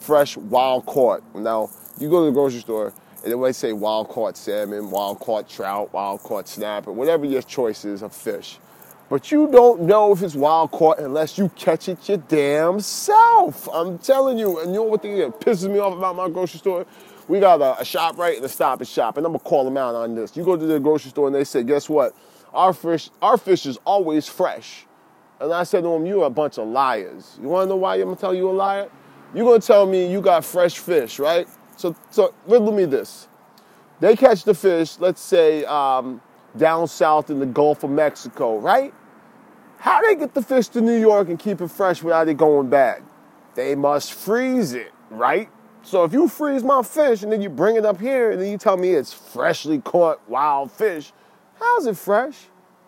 fresh 0.01 0.35
wild 0.35 0.85
caught. 0.85 1.23
Now, 1.35 1.69
you 1.99 2.09
go 2.09 2.21
to 2.21 2.25
the 2.25 2.31
grocery 2.31 2.61
store 2.61 2.93
and 3.23 3.31
they 3.31 3.35
might 3.35 3.55
say 3.55 3.71
wild 3.71 4.09
caught 4.09 4.35
salmon, 4.35 4.89
wild 4.89 5.19
caught 5.19 5.47
trout, 5.47 5.93
wild 5.93 6.21
caught 6.21 6.47
snapper, 6.47 6.91
whatever 6.91 7.25
your 7.25 7.43
choice 7.43 7.85
is 7.85 8.01
of 8.01 8.13
fish. 8.13 8.57
But 9.09 9.29
you 9.29 9.51
don't 9.51 9.81
know 9.81 10.13
if 10.13 10.23
it's 10.23 10.35
wild 10.35 10.71
caught 10.71 10.97
unless 10.99 11.37
you 11.37 11.49
catch 11.49 11.89
it 11.89 12.07
your 12.07 12.17
damn 12.17 12.79
self. 12.79 13.67
I'm 13.73 13.97
telling 13.99 14.39
you. 14.39 14.59
And 14.59 14.69
you 14.69 14.77
know 14.77 14.83
what 14.83 15.01
thing 15.01 15.17
that 15.17 15.39
pisses 15.39 15.69
me 15.69 15.79
off 15.79 15.93
about 15.93 16.15
my 16.15 16.29
grocery 16.29 16.59
store? 16.59 16.85
We 17.27 17.41
got 17.41 17.61
a, 17.61 17.81
a 17.81 17.83
ShopRite 17.83 18.37
and 18.37 18.45
a 18.45 18.49
Stop 18.49 18.79
and 18.79 18.87
Shop, 18.87 19.17
and 19.17 19.25
I'm 19.25 19.33
gonna 19.33 19.43
call 19.43 19.65
them 19.65 19.75
out 19.75 19.95
on 19.95 20.15
this. 20.15 20.35
You 20.37 20.45
go 20.45 20.55
to 20.55 20.65
the 20.65 20.79
grocery 20.79 21.09
store 21.09 21.27
and 21.27 21.35
they 21.35 21.43
say, 21.43 21.61
guess 21.61 21.89
what? 21.89 22.15
Our 22.53 22.71
fish, 22.71 23.09
our 23.21 23.37
fish 23.37 23.65
is 23.65 23.77
always 23.85 24.27
fresh. 24.27 24.85
And 25.41 25.53
I 25.53 25.63
said 25.63 25.81
to 25.81 25.89
them, 25.89 26.05
you're 26.05 26.25
a 26.25 26.29
bunch 26.29 26.57
of 26.57 26.69
liars. 26.69 27.37
You 27.41 27.49
wanna 27.49 27.67
know 27.67 27.75
why 27.75 27.95
I'm 27.95 28.05
gonna 28.05 28.15
tell 28.15 28.33
you 28.33 28.49
a 28.49 28.51
liar? 28.51 28.89
You're 29.33 29.45
gonna 29.45 29.59
tell 29.59 29.85
me 29.85 30.11
you 30.11 30.21
got 30.21 30.43
fresh 30.43 30.77
fish, 30.77 31.19
right? 31.19 31.47
So, 31.77 31.95
so 32.09 32.33
riddle 32.47 32.71
me 32.71 32.85
this. 32.85 33.27
They 33.99 34.15
catch 34.15 34.43
the 34.43 34.53
fish, 34.53 34.99
let's 34.99 35.21
say, 35.21 35.63
um, 35.65 36.21
down 36.57 36.87
south 36.87 37.29
in 37.29 37.39
the 37.39 37.45
Gulf 37.45 37.83
of 37.83 37.91
Mexico, 37.91 38.57
right? 38.59 38.93
How 39.77 40.01
they 40.01 40.15
get 40.15 40.33
the 40.33 40.41
fish 40.41 40.67
to 40.69 40.81
New 40.81 40.99
York 40.99 41.29
and 41.29 41.39
keep 41.39 41.61
it 41.61 41.69
fresh 41.69 42.03
without 42.03 42.27
it 42.27 42.37
going 42.37 42.69
bad? 42.69 43.03
They 43.55 43.75
must 43.75 44.13
freeze 44.13 44.73
it, 44.73 44.91
right? 45.09 45.49
So 45.83 46.03
if 46.03 46.13
you 46.13 46.27
freeze 46.27 46.63
my 46.63 46.83
fish 46.83 47.23
and 47.23 47.31
then 47.31 47.41
you 47.41 47.49
bring 47.49 47.75
it 47.75 47.85
up 47.85 47.99
here 47.99 48.31
and 48.31 48.41
then 48.41 48.51
you 48.51 48.57
tell 48.57 48.77
me 48.77 48.91
it's 48.91 49.13
freshly 49.13 49.79
caught 49.79 50.21
wild 50.29 50.71
fish, 50.71 51.11
how's 51.59 51.87
it 51.87 51.97
fresh? 51.97 52.35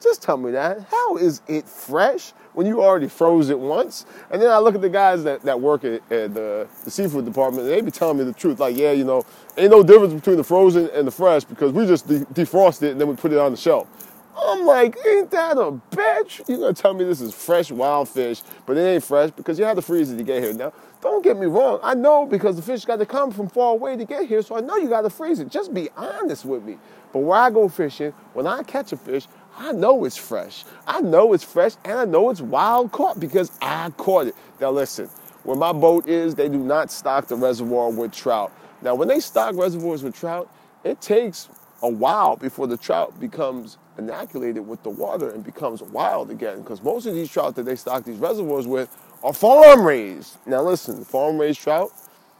Just 0.03 0.21
tell 0.21 0.37
me 0.37 0.51
that. 0.51 0.81
How 0.91 1.15
is 1.15 1.41
it 1.47 1.67
fresh 1.67 2.33
when 2.53 2.67
you 2.67 2.83
already 2.83 3.07
froze 3.07 3.49
it 3.49 3.57
once? 3.57 4.05
And 4.29 4.41
then 4.41 4.51
I 4.51 4.57
look 4.57 4.75
at 4.75 4.81
the 4.81 4.89
guys 4.89 5.23
that, 5.23 5.41
that 5.43 5.61
work 5.61 5.85
at, 5.85 6.01
at 6.11 6.33
the, 6.33 6.67
the 6.83 6.91
seafood 6.91 7.25
department 7.25 7.67
they 7.67 7.79
be 7.79 7.89
telling 7.89 8.17
me 8.17 8.25
the 8.25 8.33
truth. 8.33 8.59
Like, 8.59 8.75
yeah, 8.75 8.91
you 8.91 9.05
know, 9.05 9.25
ain't 9.57 9.71
no 9.71 9.81
difference 9.81 10.13
between 10.13 10.35
the 10.35 10.43
frozen 10.43 10.89
and 10.93 11.07
the 11.07 11.11
fresh 11.11 11.45
because 11.45 11.71
we 11.71 11.85
just 11.85 12.07
de- 12.07 12.25
defrost 12.25 12.83
it 12.83 12.91
and 12.91 13.01
then 13.01 13.07
we 13.07 13.15
put 13.15 13.31
it 13.31 13.37
on 13.37 13.51
the 13.51 13.57
shelf. 13.57 13.87
I'm 14.35 14.65
like, 14.65 14.97
ain't 15.05 15.31
that 15.31 15.57
a 15.57 15.79
bitch? 15.91 16.47
You're 16.49 16.57
gonna 16.57 16.73
tell 16.73 16.93
me 16.93 17.05
this 17.05 17.21
is 17.21 17.33
fresh 17.33 17.71
wild 17.71 18.09
fish, 18.09 18.41
but 18.65 18.77
it 18.77 18.81
ain't 18.81 19.03
fresh 19.03 19.31
because 19.31 19.57
you 19.57 19.63
had 19.63 19.75
to 19.75 19.81
freeze 19.81 20.11
it 20.11 20.17
to 20.17 20.23
get 20.23 20.43
here. 20.43 20.53
Now, 20.53 20.73
don't 21.01 21.23
get 21.23 21.37
me 21.37 21.45
wrong. 21.45 21.79
I 21.83 21.93
know 21.93 22.25
because 22.25 22.55
the 22.55 22.61
fish 22.61 22.85
got 22.85 22.97
to 22.97 23.05
come 23.05 23.31
from 23.31 23.47
far 23.47 23.73
away 23.73 23.95
to 23.97 24.05
get 24.05 24.25
here, 24.25 24.41
so 24.41 24.57
I 24.57 24.61
know 24.61 24.77
you 24.77 24.89
got 24.89 25.01
to 25.01 25.09
freeze 25.09 25.39
it. 25.39 25.49
Just 25.49 25.73
be 25.73 25.89
honest 25.95 26.45
with 26.45 26.63
me. 26.63 26.77
But 27.11 27.19
where 27.19 27.37
I 27.37 27.51
go 27.51 27.67
fishing, 27.67 28.11
when 28.33 28.47
I 28.47 28.63
catch 28.63 28.91
a 28.91 28.97
fish, 28.97 29.27
I 29.57 29.71
know 29.71 30.05
it's 30.05 30.17
fresh. 30.17 30.65
I 30.87 31.01
know 31.01 31.33
it's 31.33 31.43
fresh, 31.43 31.73
and 31.85 31.93
I 31.93 32.05
know 32.05 32.29
it's 32.29 32.41
wild 32.41 32.91
caught 32.91 33.19
because 33.19 33.51
I 33.61 33.89
caught 33.91 34.27
it. 34.27 34.35
Now, 34.59 34.71
listen, 34.71 35.09
where 35.43 35.57
my 35.57 35.71
boat 35.71 36.07
is, 36.07 36.35
they 36.35 36.49
do 36.49 36.57
not 36.57 36.91
stock 36.91 37.27
the 37.27 37.35
reservoir 37.35 37.91
with 37.91 38.11
trout. 38.11 38.51
Now, 38.81 38.95
when 38.95 39.07
they 39.07 39.19
stock 39.19 39.55
reservoirs 39.55 40.03
with 40.03 40.15
trout, 40.15 40.49
it 40.83 40.99
takes 41.01 41.49
a 41.81 41.89
while 41.89 42.35
before 42.35 42.67
the 42.67 42.77
trout 42.77 43.19
becomes 43.19 43.77
inoculated 43.97 44.65
with 44.67 44.81
the 44.83 44.89
water 44.89 45.29
and 45.31 45.43
becomes 45.43 45.81
wild 45.81 46.31
again. 46.31 46.61
Because 46.61 46.81
most 46.81 47.05
of 47.05 47.13
these 47.13 47.29
trout 47.29 47.55
that 47.55 47.63
they 47.63 47.75
stock 47.75 48.03
these 48.03 48.17
reservoirs 48.17 48.67
with 48.67 48.89
are 49.23 49.33
farm 49.33 49.85
raised. 49.85 50.37
Now 50.45 50.61
listen, 50.61 51.03
farm 51.05 51.37
raised 51.37 51.61
trout, 51.61 51.91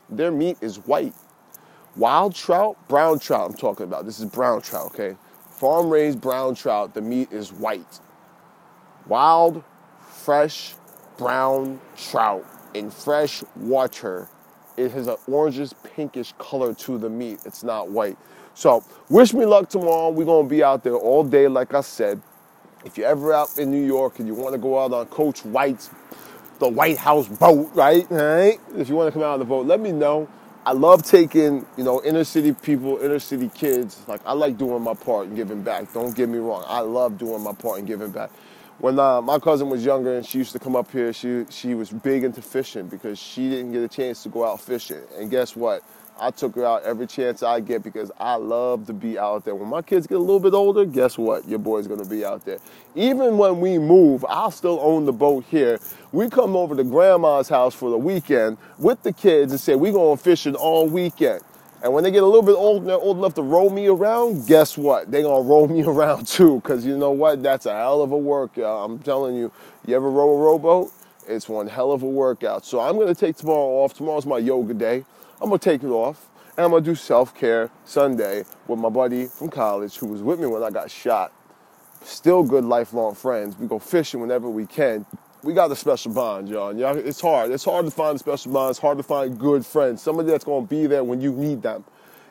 their 0.09 0.31
meat 0.31 0.57
is 0.61 0.77
white. 0.77 1.13
Wild 1.95 2.33
trout, 2.33 2.75
brown 2.87 3.19
trout, 3.19 3.51
I'm 3.51 3.57
talking 3.57 3.85
about. 3.85 4.05
This 4.05 4.19
is 4.19 4.25
brown 4.25 4.61
trout, 4.61 4.87
okay? 4.87 5.15
Farm 5.63 5.89
raised 5.89 6.19
brown 6.19 6.55
trout, 6.55 6.93
the 6.93 6.99
meat 6.99 7.31
is 7.31 7.53
white. 7.53 8.01
Wild, 9.07 9.63
fresh, 10.09 10.75
brown 11.17 11.79
trout 11.95 12.45
in 12.73 12.91
fresh 12.91 13.45
water, 13.55 14.27
it 14.75 14.91
has 14.91 15.07
an 15.07 15.15
orangish 15.25 15.71
pinkish 15.95 16.33
color 16.37 16.73
to 16.73 16.97
the 16.97 17.09
meat. 17.09 17.39
It's 17.45 17.63
not 17.63 17.89
white. 17.89 18.17
So, 18.55 18.83
wish 19.07 19.33
me 19.33 19.45
luck 19.45 19.69
tomorrow. 19.69 20.09
We're 20.09 20.25
going 20.25 20.47
to 20.47 20.49
be 20.49 20.61
out 20.61 20.83
there 20.83 20.95
all 20.95 21.23
day, 21.23 21.47
like 21.47 21.73
I 21.73 21.79
said. 21.79 22.21
If 22.83 22.97
you're 22.97 23.07
ever 23.07 23.31
out 23.31 23.57
in 23.57 23.71
New 23.71 23.85
York 23.85 24.19
and 24.19 24.27
you 24.27 24.33
want 24.33 24.51
to 24.51 24.59
go 24.59 24.83
out 24.83 24.91
on 24.91 25.05
Coach 25.05 25.45
White's, 25.45 25.89
the 26.59 26.67
White 26.67 26.97
House 26.97 27.29
boat, 27.29 27.71
right? 27.73 28.05
right? 28.09 28.59
If 28.75 28.89
you 28.89 28.95
want 28.95 29.07
to 29.07 29.13
come 29.13 29.23
out 29.23 29.35
on 29.35 29.39
the 29.39 29.45
boat, 29.45 29.65
let 29.65 29.79
me 29.79 29.93
know. 29.93 30.27
I 30.65 30.71
love 30.71 31.03
taking, 31.03 31.65
you 31.77 31.83
know, 31.83 32.01
inner 32.05 32.23
city 32.23 32.53
people, 32.53 32.97
inner 32.99 33.19
city 33.19 33.49
kids. 33.53 34.01
Like, 34.07 34.21
I 34.25 34.33
like 34.33 34.57
doing 34.57 34.81
my 34.81 34.93
part 34.93 35.27
and 35.27 35.35
giving 35.35 35.61
back. 35.61 35.93
Don't 35.93 36.15
get 36.15 36.29
me 36.29 36.37
wrong. 36.37 36.63
I 36.67 36.79
love 36.79 37.17
doing 37.17 37.43
my 37.43 37.53
part 37.53 37.79
and 37.79 37.87
giving 37.87 38.11
back. 38.11 38.31
When 38.79 38.97
uh, 38.97 39.21
my 39.21 39.39
cousin 39.39 39.69
was 39.69 39.83
younger 39.83 40.15
and 40.15 40.25
she 40.25 40.37
used 40.37 40.53
to 40.53 40.59
come 40.59 40.77
up 40.77 40.89
here, 40.89 41.13
she, 41.13 41.45
she 41.49 41.75
was 41.75 41.91
big 41.91 42.23
into 42.23 42.41
fishing 42.41 42.87
because 42.87 43.19
she 43.19 43.49
didn't 43.49 43.73
get 43.73 43.83
a 43.83 43.89
chance 43.89 44.23
to 44.23 44.29
go 44.29 44.47
out 44.47 44.61
fishing. 44.61 45.01
And 45.17 45.29
guess 45.29 45.55
what? 45.55 45.83
I 46.19 46.31
took 46.31 46.55
her 46.55 46.65
out 46.65 46.83
every 46.83 47.07
chance 47.07 47.43
I 47.43 47.59
get 47.59 47.83
because 47.83 48.11
I 48.19 48.35
love 48.35 48.87
to 48.87 48.93
be 48.93 49.19
out 49.19 49.45
there. 49.45 49.55
When 49.55 49.69
my 49.69 49.81
kids 49.81 50.07
get 50.07 50.17
a 50.17 50.21
little 50.21 50.39
bit 50.39 50.53
older, 50.53 50.85
guess 50.85 51.17
what? 51.17 51.47
Your 51.47 51.59
boy's 51.59 51.87
gonna 51.87 52.05
be 52.05 52.25
out 52.25 52.45
there. 52.45 52.59
Even 52.95 53.37
when 53.37 53.59
we 53.59 53.77
move, 53.79 54.25
I'll 54.29 54.51
still 54.51 54.79
own 54.81 55.05
the 55.05 55.13
boat 55.13 55.45
here. 55.49 55.79
We 56.11 56.29
come 56.29 56.55
over 56.55 56.75
to 56.75 56.83
grandma's 56.83 57.49
house 57.49 57.73
for 57.75 57.89
the 57.89 57.97
weekend 57.97 58.57
with 58.77 59.03
the 59.03 59.13
kids 59.13 59.51
and 59.51 59.59
say, 59.59 59.75
we're 59.75 59.93
going 59.93 60.17
fishing 60.17 60.55
all 60.55 60.87
weekend. 60.87 61.41
And 61.83 61.93
when 61.93 62.03
they 62.03 62.11
get 62.11 62.23
a 62.23 62.25
little 62.25 62.43
bit 62.43 62.55
older, 62.55 62.85
they're 62.85 62.95
old 62.97 63.17
enough 63.17 63.33
to 63.35 63.41
roll 63.43 63.69
me 63.69 63.87
around, 63.87 64.47
guess 64.47 64.77
what? 64.77 65.11
They're 65.11 65.23
gonna 65.23 65.43
roll 65.47 65.67
me 65.67 65.83
around 65.83 66.27
too, 66.27 66.57
because 66.57 66.85
you 66.85 66.97
know 66.97 67.11
what? 67.11 67.43
That's 67.43 67.65
a 67.65 67.73
hell 67.73 68.01
of 68.01 68.11
a 68.11 68.17
workout. 68.17 68.85
I'm 68.89 68.99
telling 68.99 69.35
you, 69.35 69.51
you 69.85 69.95
ever 69.95 70.09
row 70.09 70.29
a 70.31 70.37
rowboat? 70.37 70.91
It's 71.27 71.49
one 71.49 71.67
hell 71.67 71.91
of 71.91 72.03
a 72.03 72.07
workout. 72.07 72.65
So 72.65 72.79
I'm 72.79 72.97
gonna 72.97 73.15
take 73.15 73.37
tomorrow 73.37 73.83
off. 73.83 73.93
Tomorrow's 73.95 74.25
my 74.25 74.37
yoga 74.39 74.73
day. 74.73 75.05
I'm 75.43 75.49
gonna 75.49 75.59
take 75.59 75.83
it 75.83 75.89
off 75.89 76.29
and 76.55 76.63
I'm 76.63 76.71
gonna 76.71 76.85
do 76.85 76.95
self 76.95 77.35
care 77.35 77.69
Sunday 77.83 78.45
with 78.65 78.79
my 78.79 78.87
buddy 78.87 79.25
from 79.25 79.49
college 79.49 79.97
who 79.97 80.07
was 80.07 80.21
with 80.21 80.39
me 80.39 80.47
when 80.47 80.63
I 80.63 80.69
got 80.69 80.89
shot. 80.89 81.33
Still 82.01 82.43
good 82.43 82.63
lifelong 82.63 83.13
friends. 83.13 83.57
We 83.57 83.67
go 83.67 83.77
fishing 83.77 84.21
whenever 84.21 84.49
we 84.49 84.65
can. 84.65 85.05
We 85.43 85.53
got 85.53 85.69
a 85.69 85.75
special 85.75 86.13
bond, 86.13 86.47
y'all. 86.47 86.73
y'all. 86.73 86.97
It's 86.97 87.19
hard. 87.19 87.51
It's 87.51 87.65
hard 87.65 87.83
to 87.83 87.91
find 87.91 88.15
a 88.15 88.19
special 88.19 88.53
bond. 88.53 88.69
It's 88.69 88.79
hard 88.79 88.97
to 88.99 89.03
find 89.03 89.37
good 89.37 89.65
friends. 89.65 90.01
Somebody 90.01 90.29
that's 90.29 90.45
gonna 90.45 90.65
be 90.65 90.87
there 90.87 91.03
when 91.03 91.19
you 91.19 91.33
need 91.33 91.61
them. 91.61 91.83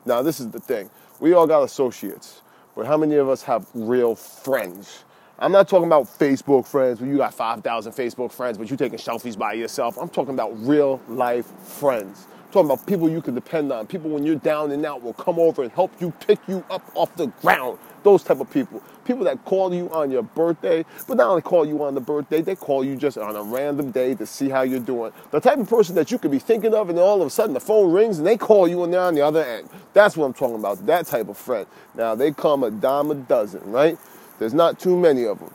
Now, 0.06 0.22
this 0.22 0.40
is 0.40 0.48
the 0.48 0.60
thing. 0.60 0.88
We 1.20 1.34
all 1.34 1.46
got 1.46 1.64
associates, 1.64 2.40
but 2.74 2.86
how 2.86 2.96
many 2.96 3.16
of 3.16 3.28
us 3.28 3.42
have 3.42 3.66
real 3.74 4.14
friends? 4.14 5.04
I'm 5.38 5.52
not 5.52 5.68
talking 5.68 5.86
about 5.86 6.04
Facebook 6.04 6.66
friends 6.66 6.98
where 6.98 7.10
you 7.10 7.18
got 7.18 7.34
5,000 7.34 7.92
Facebook 7.92 8.32
friends, 8.32 8.56
but 8.56 8.70
you 8.70 8.76
taking 8.78 8.98
selfies 8.98 9.36
by 9.36 9.52
yourself. 9.52 9.98
I'm 9.98 10.08
talking 10.08 10.32
about 10.32 10.52
real 10.66 10.98
life 11.08 11.46
friends 11.60 12.26
talking 12.52 12.70
about 12.70 12.86
people 12.86 13.08
you 13.10 13.22
can 13.22 13.34
depend 13.34 13.72
on. 13.72 13.86
People 13.86 14.10
when 14.10 14.24
you're 14.24 14.36
down 14.36 14.70
and 14.72 14.86
out 14.86 15.02
will 15.02 15.14
come 15.14 15.38
over 15.38 15.62
and 15.62 15.72
help 15.72 15.92
you 16.00 16.12
pick 16.26 16.38
you 16.48 16.64
up 16.70 16.82
off 16.94 17.14
the 17.16 17.28
ground. 17.42 17.78
Those 18.04 18.22
type 18.22 18.40
of 18.40 18.50
people. 18.50 18.82
People 19.04 19.24
that 19.24 19.44
call 19.44 19.74
you 19.74 19.90
on 19.90 20.10
your 20.10 20.22
birthday, 20.22 20.84
but 21.08 21.16
not 21.16 21.28
only 21.28 21.42
call 21.42 21.66
you 21.66 21.82
on 21.84 21.94
the 21.94 22.00
birthday, 22.00 22.42
they 22.42 22.56
call 22.56 22.84
you 22.84 22.96
just 22.96 23.18
on 23.18 23.36
a 23.36 23.42
random 23.42 23.90
day 23.92 24.14
to 24.14 24.26
see 24.26 24.48
how 24.48 24.62
you're 24.62 24.80
doing. 24.80 25.12
The 25.32 25.40
type 25.40 25.58
of 25.58 25.68
person 25.68 25.94
that 25.96 26.10
you 26.12 26.18
could 26.18 26.30
be 26.30 26.38
thinking 26.38 26.74
of, 26.74 26.90
and 26.90 26.98
all 26.98 27.20
of 27.20 27.26
a 27.26 27.30
sudden 27.30 27.54
the 27.54 27.60
phone 27.60 27.92
rings 27.92 28.18
and 28.18 28.26
they 28.26 28.36
call 28.36 28.68
you 28.68 28.84
and 28.84 28.92
they're 28.92 29.00
on 29.00 29.14
the 29.14 29.22
other 29.22 29.44
end. 29.44 29.68
That's 29.94 30.16
what 30.16 30.26
I'm 30.26 30.34
talking 30.34 30.56
about. 30.56 30.84
That 30.86 31.06
type 31.06 31.28
of 31.28 31.38
friend. 31.38 31.66
Now 31.94 32.14
they 32.14 32.32
come 32.32 32.64
a 32.64 32.70
dime 32.70 33.10
a 33.10 33.14
dozen, 33.14 33.62
right? 33.70 33.98
There's 34.38 34.54
not 34.54 34.78
too 34.80 34.96
many 34.96 35.24
of 35.26 35.40
them. 35.40 35.50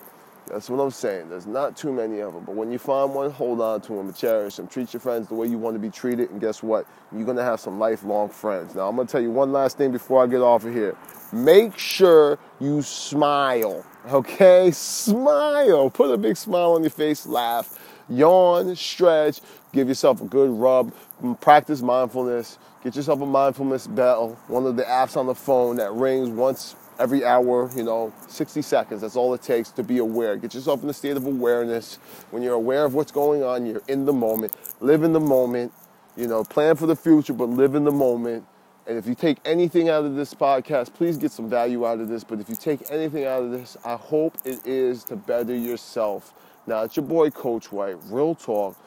That's 0.49 0.69
what 0.69 0.79
I'm 0.79 0.91
saying. 0.91 1.29
There's 1.29 1.45
not 1.47 1.75
too 1.75 1.91
many 1.91 2.19
of 2.19 2.33
them. 2.33 2.43
But 2.45 2.55
when 2.55 2.71
you 2.71 2.79
find 2.79 3.13
one, 3.13 3.31
hold 3.31 3.61
on 3.61 3.81
to 3.81 3.93
them 3.93 4.07
and 4.07 4.15
cherish 4.15 4.55
them. 4.55 4.67
Treat 4.67 4.93
your 4.93 5.01
friends 5.01 5.27
the 5.27 5.35
way 5.35 5.47
you 5.47 5.57
want 5.57 5.75
to 5.75 5.79
be 5.79 5.89
treated. 5.89 6.31
And 6.31 6.39
guess 6.41 6.63
what? 6.63 6.87
You're 7.11 7.25
going 7.25 7.37
to 7.37 7.43
have 7.43 7.59
some 7.59 7.79
lifelong 7.79 8.29
friends. 8.29 8.75
Now, 8.75 8.87
I'm 8.87 8.95
going 8.95 9.07
to 9.07 9.11
tell 9.11 9.21
you 9.21 9.31
one 9.31 9.51
last 9.51 9.77
thing 9.77 9.91
before 9.91 10.23
I 10.23 10.27
get 10.27 10.41
off 10.41 10.65
of 10.65 10.73
here. 10.73 10.95
Make 11.33 11.77
sure 11.77 12.39
you 12.59 12.81
smile. 12.81 13.85
Okay? 14.09 14.71
Smile. 14.71 15.89
Put 15.89 16.11
a 16.11 16.17
big 16.17 16.37
smile 16.37 16.73
on 16.73 16.83
your 16.83 16.91
face. 16.91 17.25
Laugh. 17.25 17.79
Yawn. 18.09 18.75
Stretch. 18.75 19.41
Give 19.73 19.87
yourself 19.89 20.21
a 20.21 20.25
good 20.25 20.49
rub. 20.51 20.93
Practice 21.41 21.81
mindfulness. 21.81 22.57
Get 22.83 22.95
yourself 22.95 23.21
a 23.21 23.25
mindfulness 23.25 23.87
bell. 23.87 24.39
One 24.47 24.65
of 24.65 24.77
the 24.77 24.83
apps 24.83 25.17
on 25.17 25.25
the 25.27 25.35
phone 25.35 25.75
that 25.77 25.91
rings 25.93 26.29
once 26.29 26.75
every 26.99 27.23
hour, 27.25 27.69
you 27.75 27.83
know, 27.83 28.13
60 28.27 28.61
seconds. 28.61 29.01
That's 29.01 29.15
all 29.15 29.33
it 29.33 29.41
takes 29.41 29.71
to 29.71 29.83
be 29.83 29.99
aware. 29.99 30.35
Get 30.35 30.53
yourself 30.53 30.83
in 30.83 30.89
a 30.89 30.93
state 30.93 31.17
of 31.17 31.25
awareness. 31.25 31.95
When 32.31 32.43
you're 32.43 32.53
aware 32.53 32.85
of 32.85 32.93
what's 32.93 33.11
going 33.11 33.43
on, 33.43 33.65
you're 33.65 33.81
in 33.87 34.05
the 34.05 34.13
moment. 34.13 34.53
Live 34.79 35.03
in 35.03 35.13
the 35.13 35.19
moment. 35.19 35.71
You 36.15 36.27
know, 36.27 36.43
plan 36.43 36.75
for 36.75 36.87
the 36.87 36.95
future, 36.95 37.33
but 37.33 37.49
live 37.49 37.75
in 37.75 37.83
the 37.83 37.91
moment. 37.91 38.45
And 38.87 38.97
if 38.97 39.05
you 39.05 39.15
take 39.15 39.37
anything 39.45 39.89
out 39.89 40.05
of 40.05 40.15
this 40.15 40.33
podcast, 40.33 40.93
please 40.93 41.17
get 41.17 41.31
some 41.31 41.49
value 41.49 41.85
out 41.85 41.99
of 41.99 42.07
this. 42.07 42.23
But 42.23 42.39
if 42.39 42.49
you 42.49 42.55
take 42.55 42.89
anything 42.89 43.25
out 43.25 43.43
of 43.43 43.51
this, 43.51 43.75
I 43.83 43.95
hope 43.95 44.37
it 44.45 44.65
is 44.65 45.03
to 45.05 45.15
better 45.15 45.55
yourself. 45.55 46.33
Now, 46.65 46.83
it's 46.83 46.95
your 46.95 47.05
boy, 47.05 47.29
Coach 47.29 47.71
White. 47.71 47.97
Real 48.05 48.33
talk. 48.33 48.77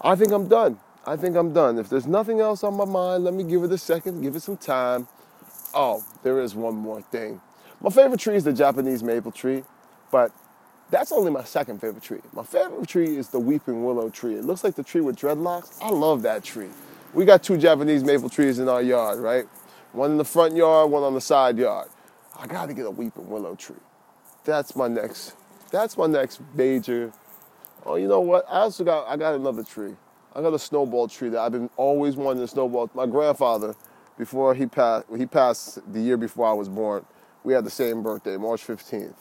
I 0.00 0.14
think 0.14 0.32
I'm 0.32 0.48
done. 0.48 0.78
I 1.06 1.16
think 1.16 1.36
I'm 1.36 1.52
done. 1.52 1.78
If 1.78 1.88
there's 1.88 2.06
nothing 2.06 2.40
else 2.40 2.64
on 2.64 2.74
my 2.74 2.84
mind, 2.84 3.24
let 3.24 3.34
me 3.34 3.44
give 3.44 3.62
it 3.62 3.72
a 3.72 3.78
second, 3.78 4.22
give 4.22 4.36
it 4.36 4.40
some 4.40 4.56
time. 4.56 5.06
Oh, 5.74 6.04
there 6.22 6.40
is 6.40 6.54
one 6.54 6.76
more 6.76 7.02
thing. 7.02 7.40
My 7.80 7.90
favorite 7.90 8.20
tree 8.20 8.36
is 8.36 8.44
the 8.44 8.52
Japanese 8.52 9.02
maple 9.02 9.32
tree, 9.32 9.64
but 10.12 10.32
that's 10.90 11.12
only 11.12 11.30
my 11.30 11.44
second 11.44 11.80
favorite 11.80 12.02
tree. 12.02 12.20
My 12.32 12.44
favorite 12.44 12.88
tree 12.88 13.16
is 13.16 13.28
the 13.28 13.40
weeping 13.40 13.84
willow 13.84 14.08
tree. 14.08 14.36
It 14.36 14.44
looks 14.44 14.62
like 14.62 14.76
the 14.76 14.84
tree 14.84 15.00
with 15.00 15.16
dreadlocks. 15.16 15.78
I 15.82 15.90
love 15.90 16.22
that 16.22 16.44
tree. 16.44 16.68
We 17.12 17.24
got 17.24 17.42
two 17.42 17.58
Japanese 17.58 18.04
maple 18.04 18.28
trees 18.28 18.58
in 18.58 18.68
our 18.68 18.82
yard, 18.82 19.18
right? 19.18 19.46
One 19.92 20.12
in 20.12 20.16
the 20.16 20.24
front 20.24 20.56
yard, 20.56 20.90
one 20.90 21.02
on 21.02 21.14
the 21.14 21.20
side 21.20 21.58
yard. 21.58 21.88
I 22.38 22.46
got 22.46 22.66
to 22.66 22.74
get 22.74 22.86
a 22.86 22.90
weeping 22.90 23.28
willow 23.28 23.54
tree. 23.54 23.76
That's 24.44 24.76
my 24.76 24.88
next 24.88 25.34
that's 25.70 25.96
my 25.96 26.06
next 26.06 26.40
major. 26.54 27.12
Oh, 27.84 27.96
you 27.96 28.06
know 28.08 28.20
what? 28.20 28.46
I 28.48 28.60
also 28.60 28.84
got 28.84 29.08
I 29.08 29.16
got 29.16 29.34
another 29.34 29.64
tree. 29.64 29.94
I 30.34 30.42
got 30.42 30.54
a 30.54 30.58
snowball 30.58 31.08
tree 31.08 31.28
that 31.30 31.40
I've 31.40 31.52
been 31.52 31.70
always 31.76 32.16
wanting 32.16 32.42
to 32.42 32.48
snowball. 32.48 32.90
My 32.94 33.06
grandfather, 33.06 33.74
before 34.18 34.54
he 34.54 34.66
passed, 34.66 35.06
he 35.16 35.26
passed 35.26 35.92
the 35.92 36.00
year 36.00 36.16
before 36.16 36.46
I 36.46 36.52
was 36.52 36.68
born. 36.68 37.04
We 37.42 37.52
had 37.52 37.64
the 37.64 37.70
same 37.70 38.02
birthday, 38.02 38.36
March 38.36 38.66
15th. 38.66 39.14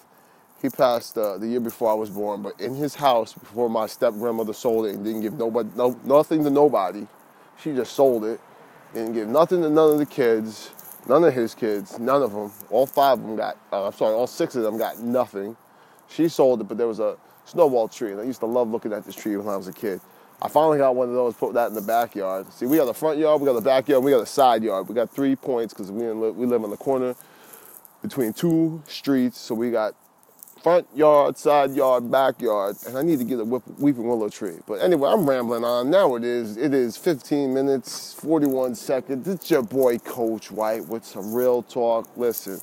He 0.62 0.70
passed 0.70 1.18
uh, 1.18 1.38
the 1.38 1.48
year 1.48 1.60
before 1.60 1.92
I 1.92 1.94
was 1.94 2.10
born, 2.10 2.42
but 2.42 2.60
in 2.60 2.76
his 2.76 2.96
house, 2.96 3.34
before 3.34 3.70
my 3.70 3.86
step 3.86 4.14
grandmother 4.14 4.54
sold 4.54 4.86
it 4.86 4.96
and 4.96 5.04
didn't 5.04 5.22
give 5.22 5.34
nobody, 5.34 5.70
no, 5.76 6.00
nothing 6.06 6.44
to 6.46 6.50
nobody, 6.50 7.06
she 7.62 7.74
just 7.74 7.94
sold 7.94 8.24
it, 8.24 8.40
didn't 8.94 9.14
give 9.14 9.28
nothing 9.28 9.62
to 9.62 9.70
none 9.70 9.92
of 9.92 9.98
the 9.98 10.06
kids, 10.06 10.72
none 11.10 11.24
of 11.26 11.34
his 11.34 11.54
kids, 11.54 12.00
none 12.00 12.22
of 12.22 12.32
them. 12.32 12.52
All 12.70 12.86
five 12.86 13.20
of 13.20 13.26
them 13.26 13.36
got, 13.36 13.58
uh, 13.74 13.88
I'm 13.88 13.94
sorry, 13.94 14.14
all 14.14 14.28
six 14.28 14.56
of 14.56 14.64
them 14.64 14.78
got 14.78 15.00
nothing. 15.00 15.58
She 16.08 16.30
sold 16.30 16.62
it, 16.62 16.66
but 16.66 16.78
there 16.78 16.88
was 16.88 17.00
a 17.00 17.18
snowball 17.46 17.90
tree, 17.90 18.12
and 18.12 18.22
I 18.22 18.24
used 18.24 18.40
to 18.40 18.46
love 18.46 18.70
looking 18.70 18.94
at 18.94 19.04
this 19.04 19.16
tree 19.16 19.36
when 19.36 19.50
I 19.50 19.58
was 19.58 19.68
a 19.68 19.74
kid. 19.74 20.00
I 20.44 20.50
finally 20.50 20.78
got 20.78 20.94
one 20.94 21.08
of 21.08 21.16
those, 21.16 21.36
put 21.36 21.54
that 21.54 21.70
in 21.70 21.74
the 21.74 21.82
backyard. 21.82 22.52
See, 22.52 22.66
we 22.66 22.76
got 22.76 22.86
the 22.86 22.94
front 22.94 23.18
yard, 23.18 23.40
we 23.40 23.48
got 23.48 23.54
the 23.54 23.62
backyard, 23.62 24.04
we 24.04 24.12
got 24.12 24.20
the 24.20 24.26
side 24.26 24.62
yard. 24.62 24.90
We 24.90 24.94
got 24.94 25.10
three 25.10 25.38
points 25.38 25.74
because 25.74 25.90
we, 25.90 26.06
we 26.12 26.46
live 26.46 26.66
on 26.66 26.70
the 26.70 26.76
corner 26.76 27.16
between 28.02 28.34
two 28.34 28.84
streets. 28.86 29.40
So 29.40 29.56
we 29.56 29.72
got 29.72 29.96
front 30.62 30.86
yard, 30.94 31.38
side 31.38 31.72
yard, 31.72 32.12
backyard, 32.12 32.76
and 32.86 32.98
I 32.98 33.04
need 33.04 33.20
to 33.20 33.26
get 33.26 33.40
a 33.40 33.46
weeping 33.46 34.06
willow 34.06 34.28
tree. 34.28 34.58
But 34.68 34.82
anyway, 34.82 35.10
I'm 35.12 35.28
rambling 35.28 35.64
on. 35.64 35.90
Now 35.90 36.16
it 36.16 36.26
is. 36.26 36.58
It 36.58 36.74
is 36.74 36.98
15 36.98 37.54
minutes, 37.54 38.14
41 38.16 38.76
seconds. 38.76 39.30
It's 39.30 39.50
your 39.50 39.64
boy 39.64 39.98
Coach 40.00 40.52
White 40.52 40.86
with 40.90 41.06
some 41.06 41.34
real 41.34 41.64
talk. 41.64 42.10
Listen, 42.18 42.60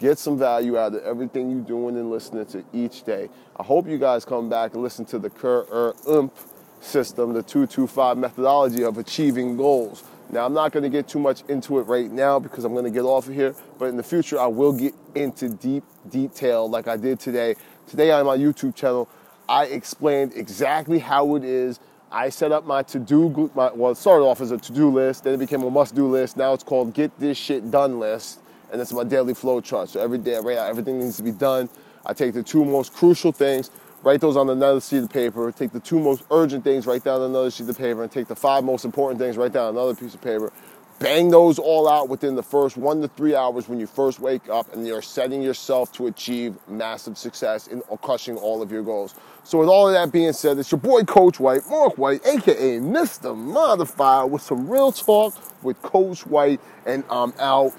get 0.00 0.18
some 0.18 0.38
value 0.38 0.78
out 0.78 0.94
of 0.94 1.02
everything 1.04 1.50
you're 1.50 1.60
doing 1.60 1.98
and 1.98 2.10
listening 2.10 2.46
to 2.46 2.64
each 2.72 3.04
day. 3.04 3.28
I 3.58 3.64
hope 3.64 3.86
you 3.86 3.98
guys 3.98 4.24
come 4.24 4.48
back 4.48 4.72
and 4.72 4.82
listen 4.82 5.04
to 5.06 5.18
the 5.18 5.28
Kerr 5.28 5.92
Ump 6.08 6.32
system, 6.80 7.32
the 7.32 7.42
225 7.42 8.18
methodology 8.18 8.84
of 8.84 8.98
achieving 8.98 9.56
goals. 9.56 10.04
Now, 10.30 10.44
I'm 10.44 10.52
not 10.52 10.72
going 10.72 10.82
to 10.82 10.90
get 10.90 11.08
too 11.08 11.18
much 11.18 11.42
into 11.48 11.78
it 11.78 11.82
right 11.84 12.10
now 12.10 12.38
because 12.38 12.64
I'm 12.64 12.72
going 12.72 12.84
to 12.84 12.90
get 12.90 13.02
off 13.02 13.28
of 13.28 13.34
here, 13.34 13.54
but 13.78 13.86
in 13.86 13.96
the 13.96 14.02
future, 14.02 14.38
I 14.38 14.46
will 14.46 14.72
get 14.72 14.94
into 15.14 15.48
deep 15.48 15.84
detail 16.10 16.68
like 16.68 16.86
I 16.86 16.96
did 16.96 17.18
today. 17.18 17.54
Today 17.86 18.10
on 18.10 18.26
my 18.26 18.36
YouTube 18.36 18.74
channel, 18.74 19.08
I 19.48 19.64
explained 19.64 20.32
exactly 20.36 20.98
how 20.98 21.36
it 21.36 21.44
is. 21.44 21.80
I 22.12 22.28
set 22.28 22.52
up 22.52 22.66
my 22.66 22.82
to-do, 22.82 23.50
my, 23.54 23.72
well, 23.72 23.92
it 23.92 23.96
started 23.96 24.24
off 24.24 24.42
as 24.42 24.50
a 24.50 24.58
to-do 24.58 24.90
list, 24.90 25.24
then 25.24 25.34
it 25.34 25.38
became 25.38 25.62
a 25.62 25.70
must-do 25.70 26.06
list. 26.06 26.36
Now 26.36 26.52
it's 26.52 26.64
called 26.64 26.92
get 26.92 27.18
this 27.18 27.38
shit 27.38 27.70
done 27.70 27.98
list, 27.98 28.40
and 28.70 28.80
it's 28.80 28.92
my 28.92 29.04
daily 29.04 29.34
flow 29.34 29.62
chart. 29.62 29.88
So 29.88 30.00
every 30.00 30.18
day 30.18 30.38
write 30.42 30.58
out 30.58 30.68
everything 30.68 30.98
needs 30.98 31.16
to 31.16 31.22
be 31.22 31.32
done. 31.32 31.70
I 32.04 32.12
take 32.12 32.34
the 32.34 32.42
two 32.42 32.64
most 32.64 32.92
crucial 32.92 33.32
things 33.32 33.70
write 34.02 34.20
those 34.20 34.36
on 34.36 34.50
another 34.50 34.80
sheet 34.80 35.02
of 35.02 35.10
paper, 35.10 35.50
take 35.52 35.72
the 35.72 35.80
two 35.80 35.98
most 35.98 36.24
urgent 36.30 36.64
things, 36.64 36.86
write 36.86 37.04
down 37.04 37.22
another 37.22 37.50
sheet 37.50 37.68
of 37.68 37.78
paper, 37.78 38.02
and 38.02 38.12
take 38.12 38.28
the 38.28 38.36
five 38.36 38.64
most 38.64 38.84
important 38.84 39.20
things, 39.20 39.36
write 39.36 39.52
down 39.52 39.68
another 39.70 39.94
piece 39.94 40.14
of 40.14 40.20
paper. 40.20 40.52
Bang 40.98 41.30
those 41.30 41.60
all 41.60 41.88
out 41.88 42.08
within 42.08 42.34
the 42.34 42.42
first 42.42 42.76
one 42.76 43.00
to 43.02 43.08
three 43.08 43.32
hours 43.32 43.68
when 43.68 43.78
you 43.78 43.86
first 43.86 44.18
wake 44.18 44.48
up, 44.48 44.72
and 44.74 44.84
you're 44.84 45.00
setting 45.00 45.40
yourself 45.40 45.92
to 45.92 46.08
achieve 46.08 46.56
massive 46.66 47.16
success 47.16 47.68
in 47.68 47.82
crushing 48.02 48.36
all 48.36 48.62
of 48.62 48.72
your 48.72 48.82
goals. 48.82 49.14
So, 49.44 49.58
with 49.58 49.68
all 49.68 49.86
of 49.86 49.94
that 49.94 50.10
being 50.10 50.32
said, 50.32 50.58
it's 50.58 50.72
your 50.72 50.80
boy 50.80 51.04
Coach 51.04 51.38
White, 51.38 51.62
Mark 51.70 51.96
White, 51.98 52.26
aka 52.26 52.80
Mr. 52.80 53.36
Modified, 53.36 54.28
with 54.28 54.42
some 54.42 54.68
real 54.68 54.90
talk 54.90 55.34
with 55.62 55.80
Coach 55.82 56.26
White, 56.26 56.60
and 56.84 57.04
I'm 57.08 57.32
out. 57.38 57.72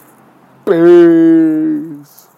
Peace. 0.66 2.29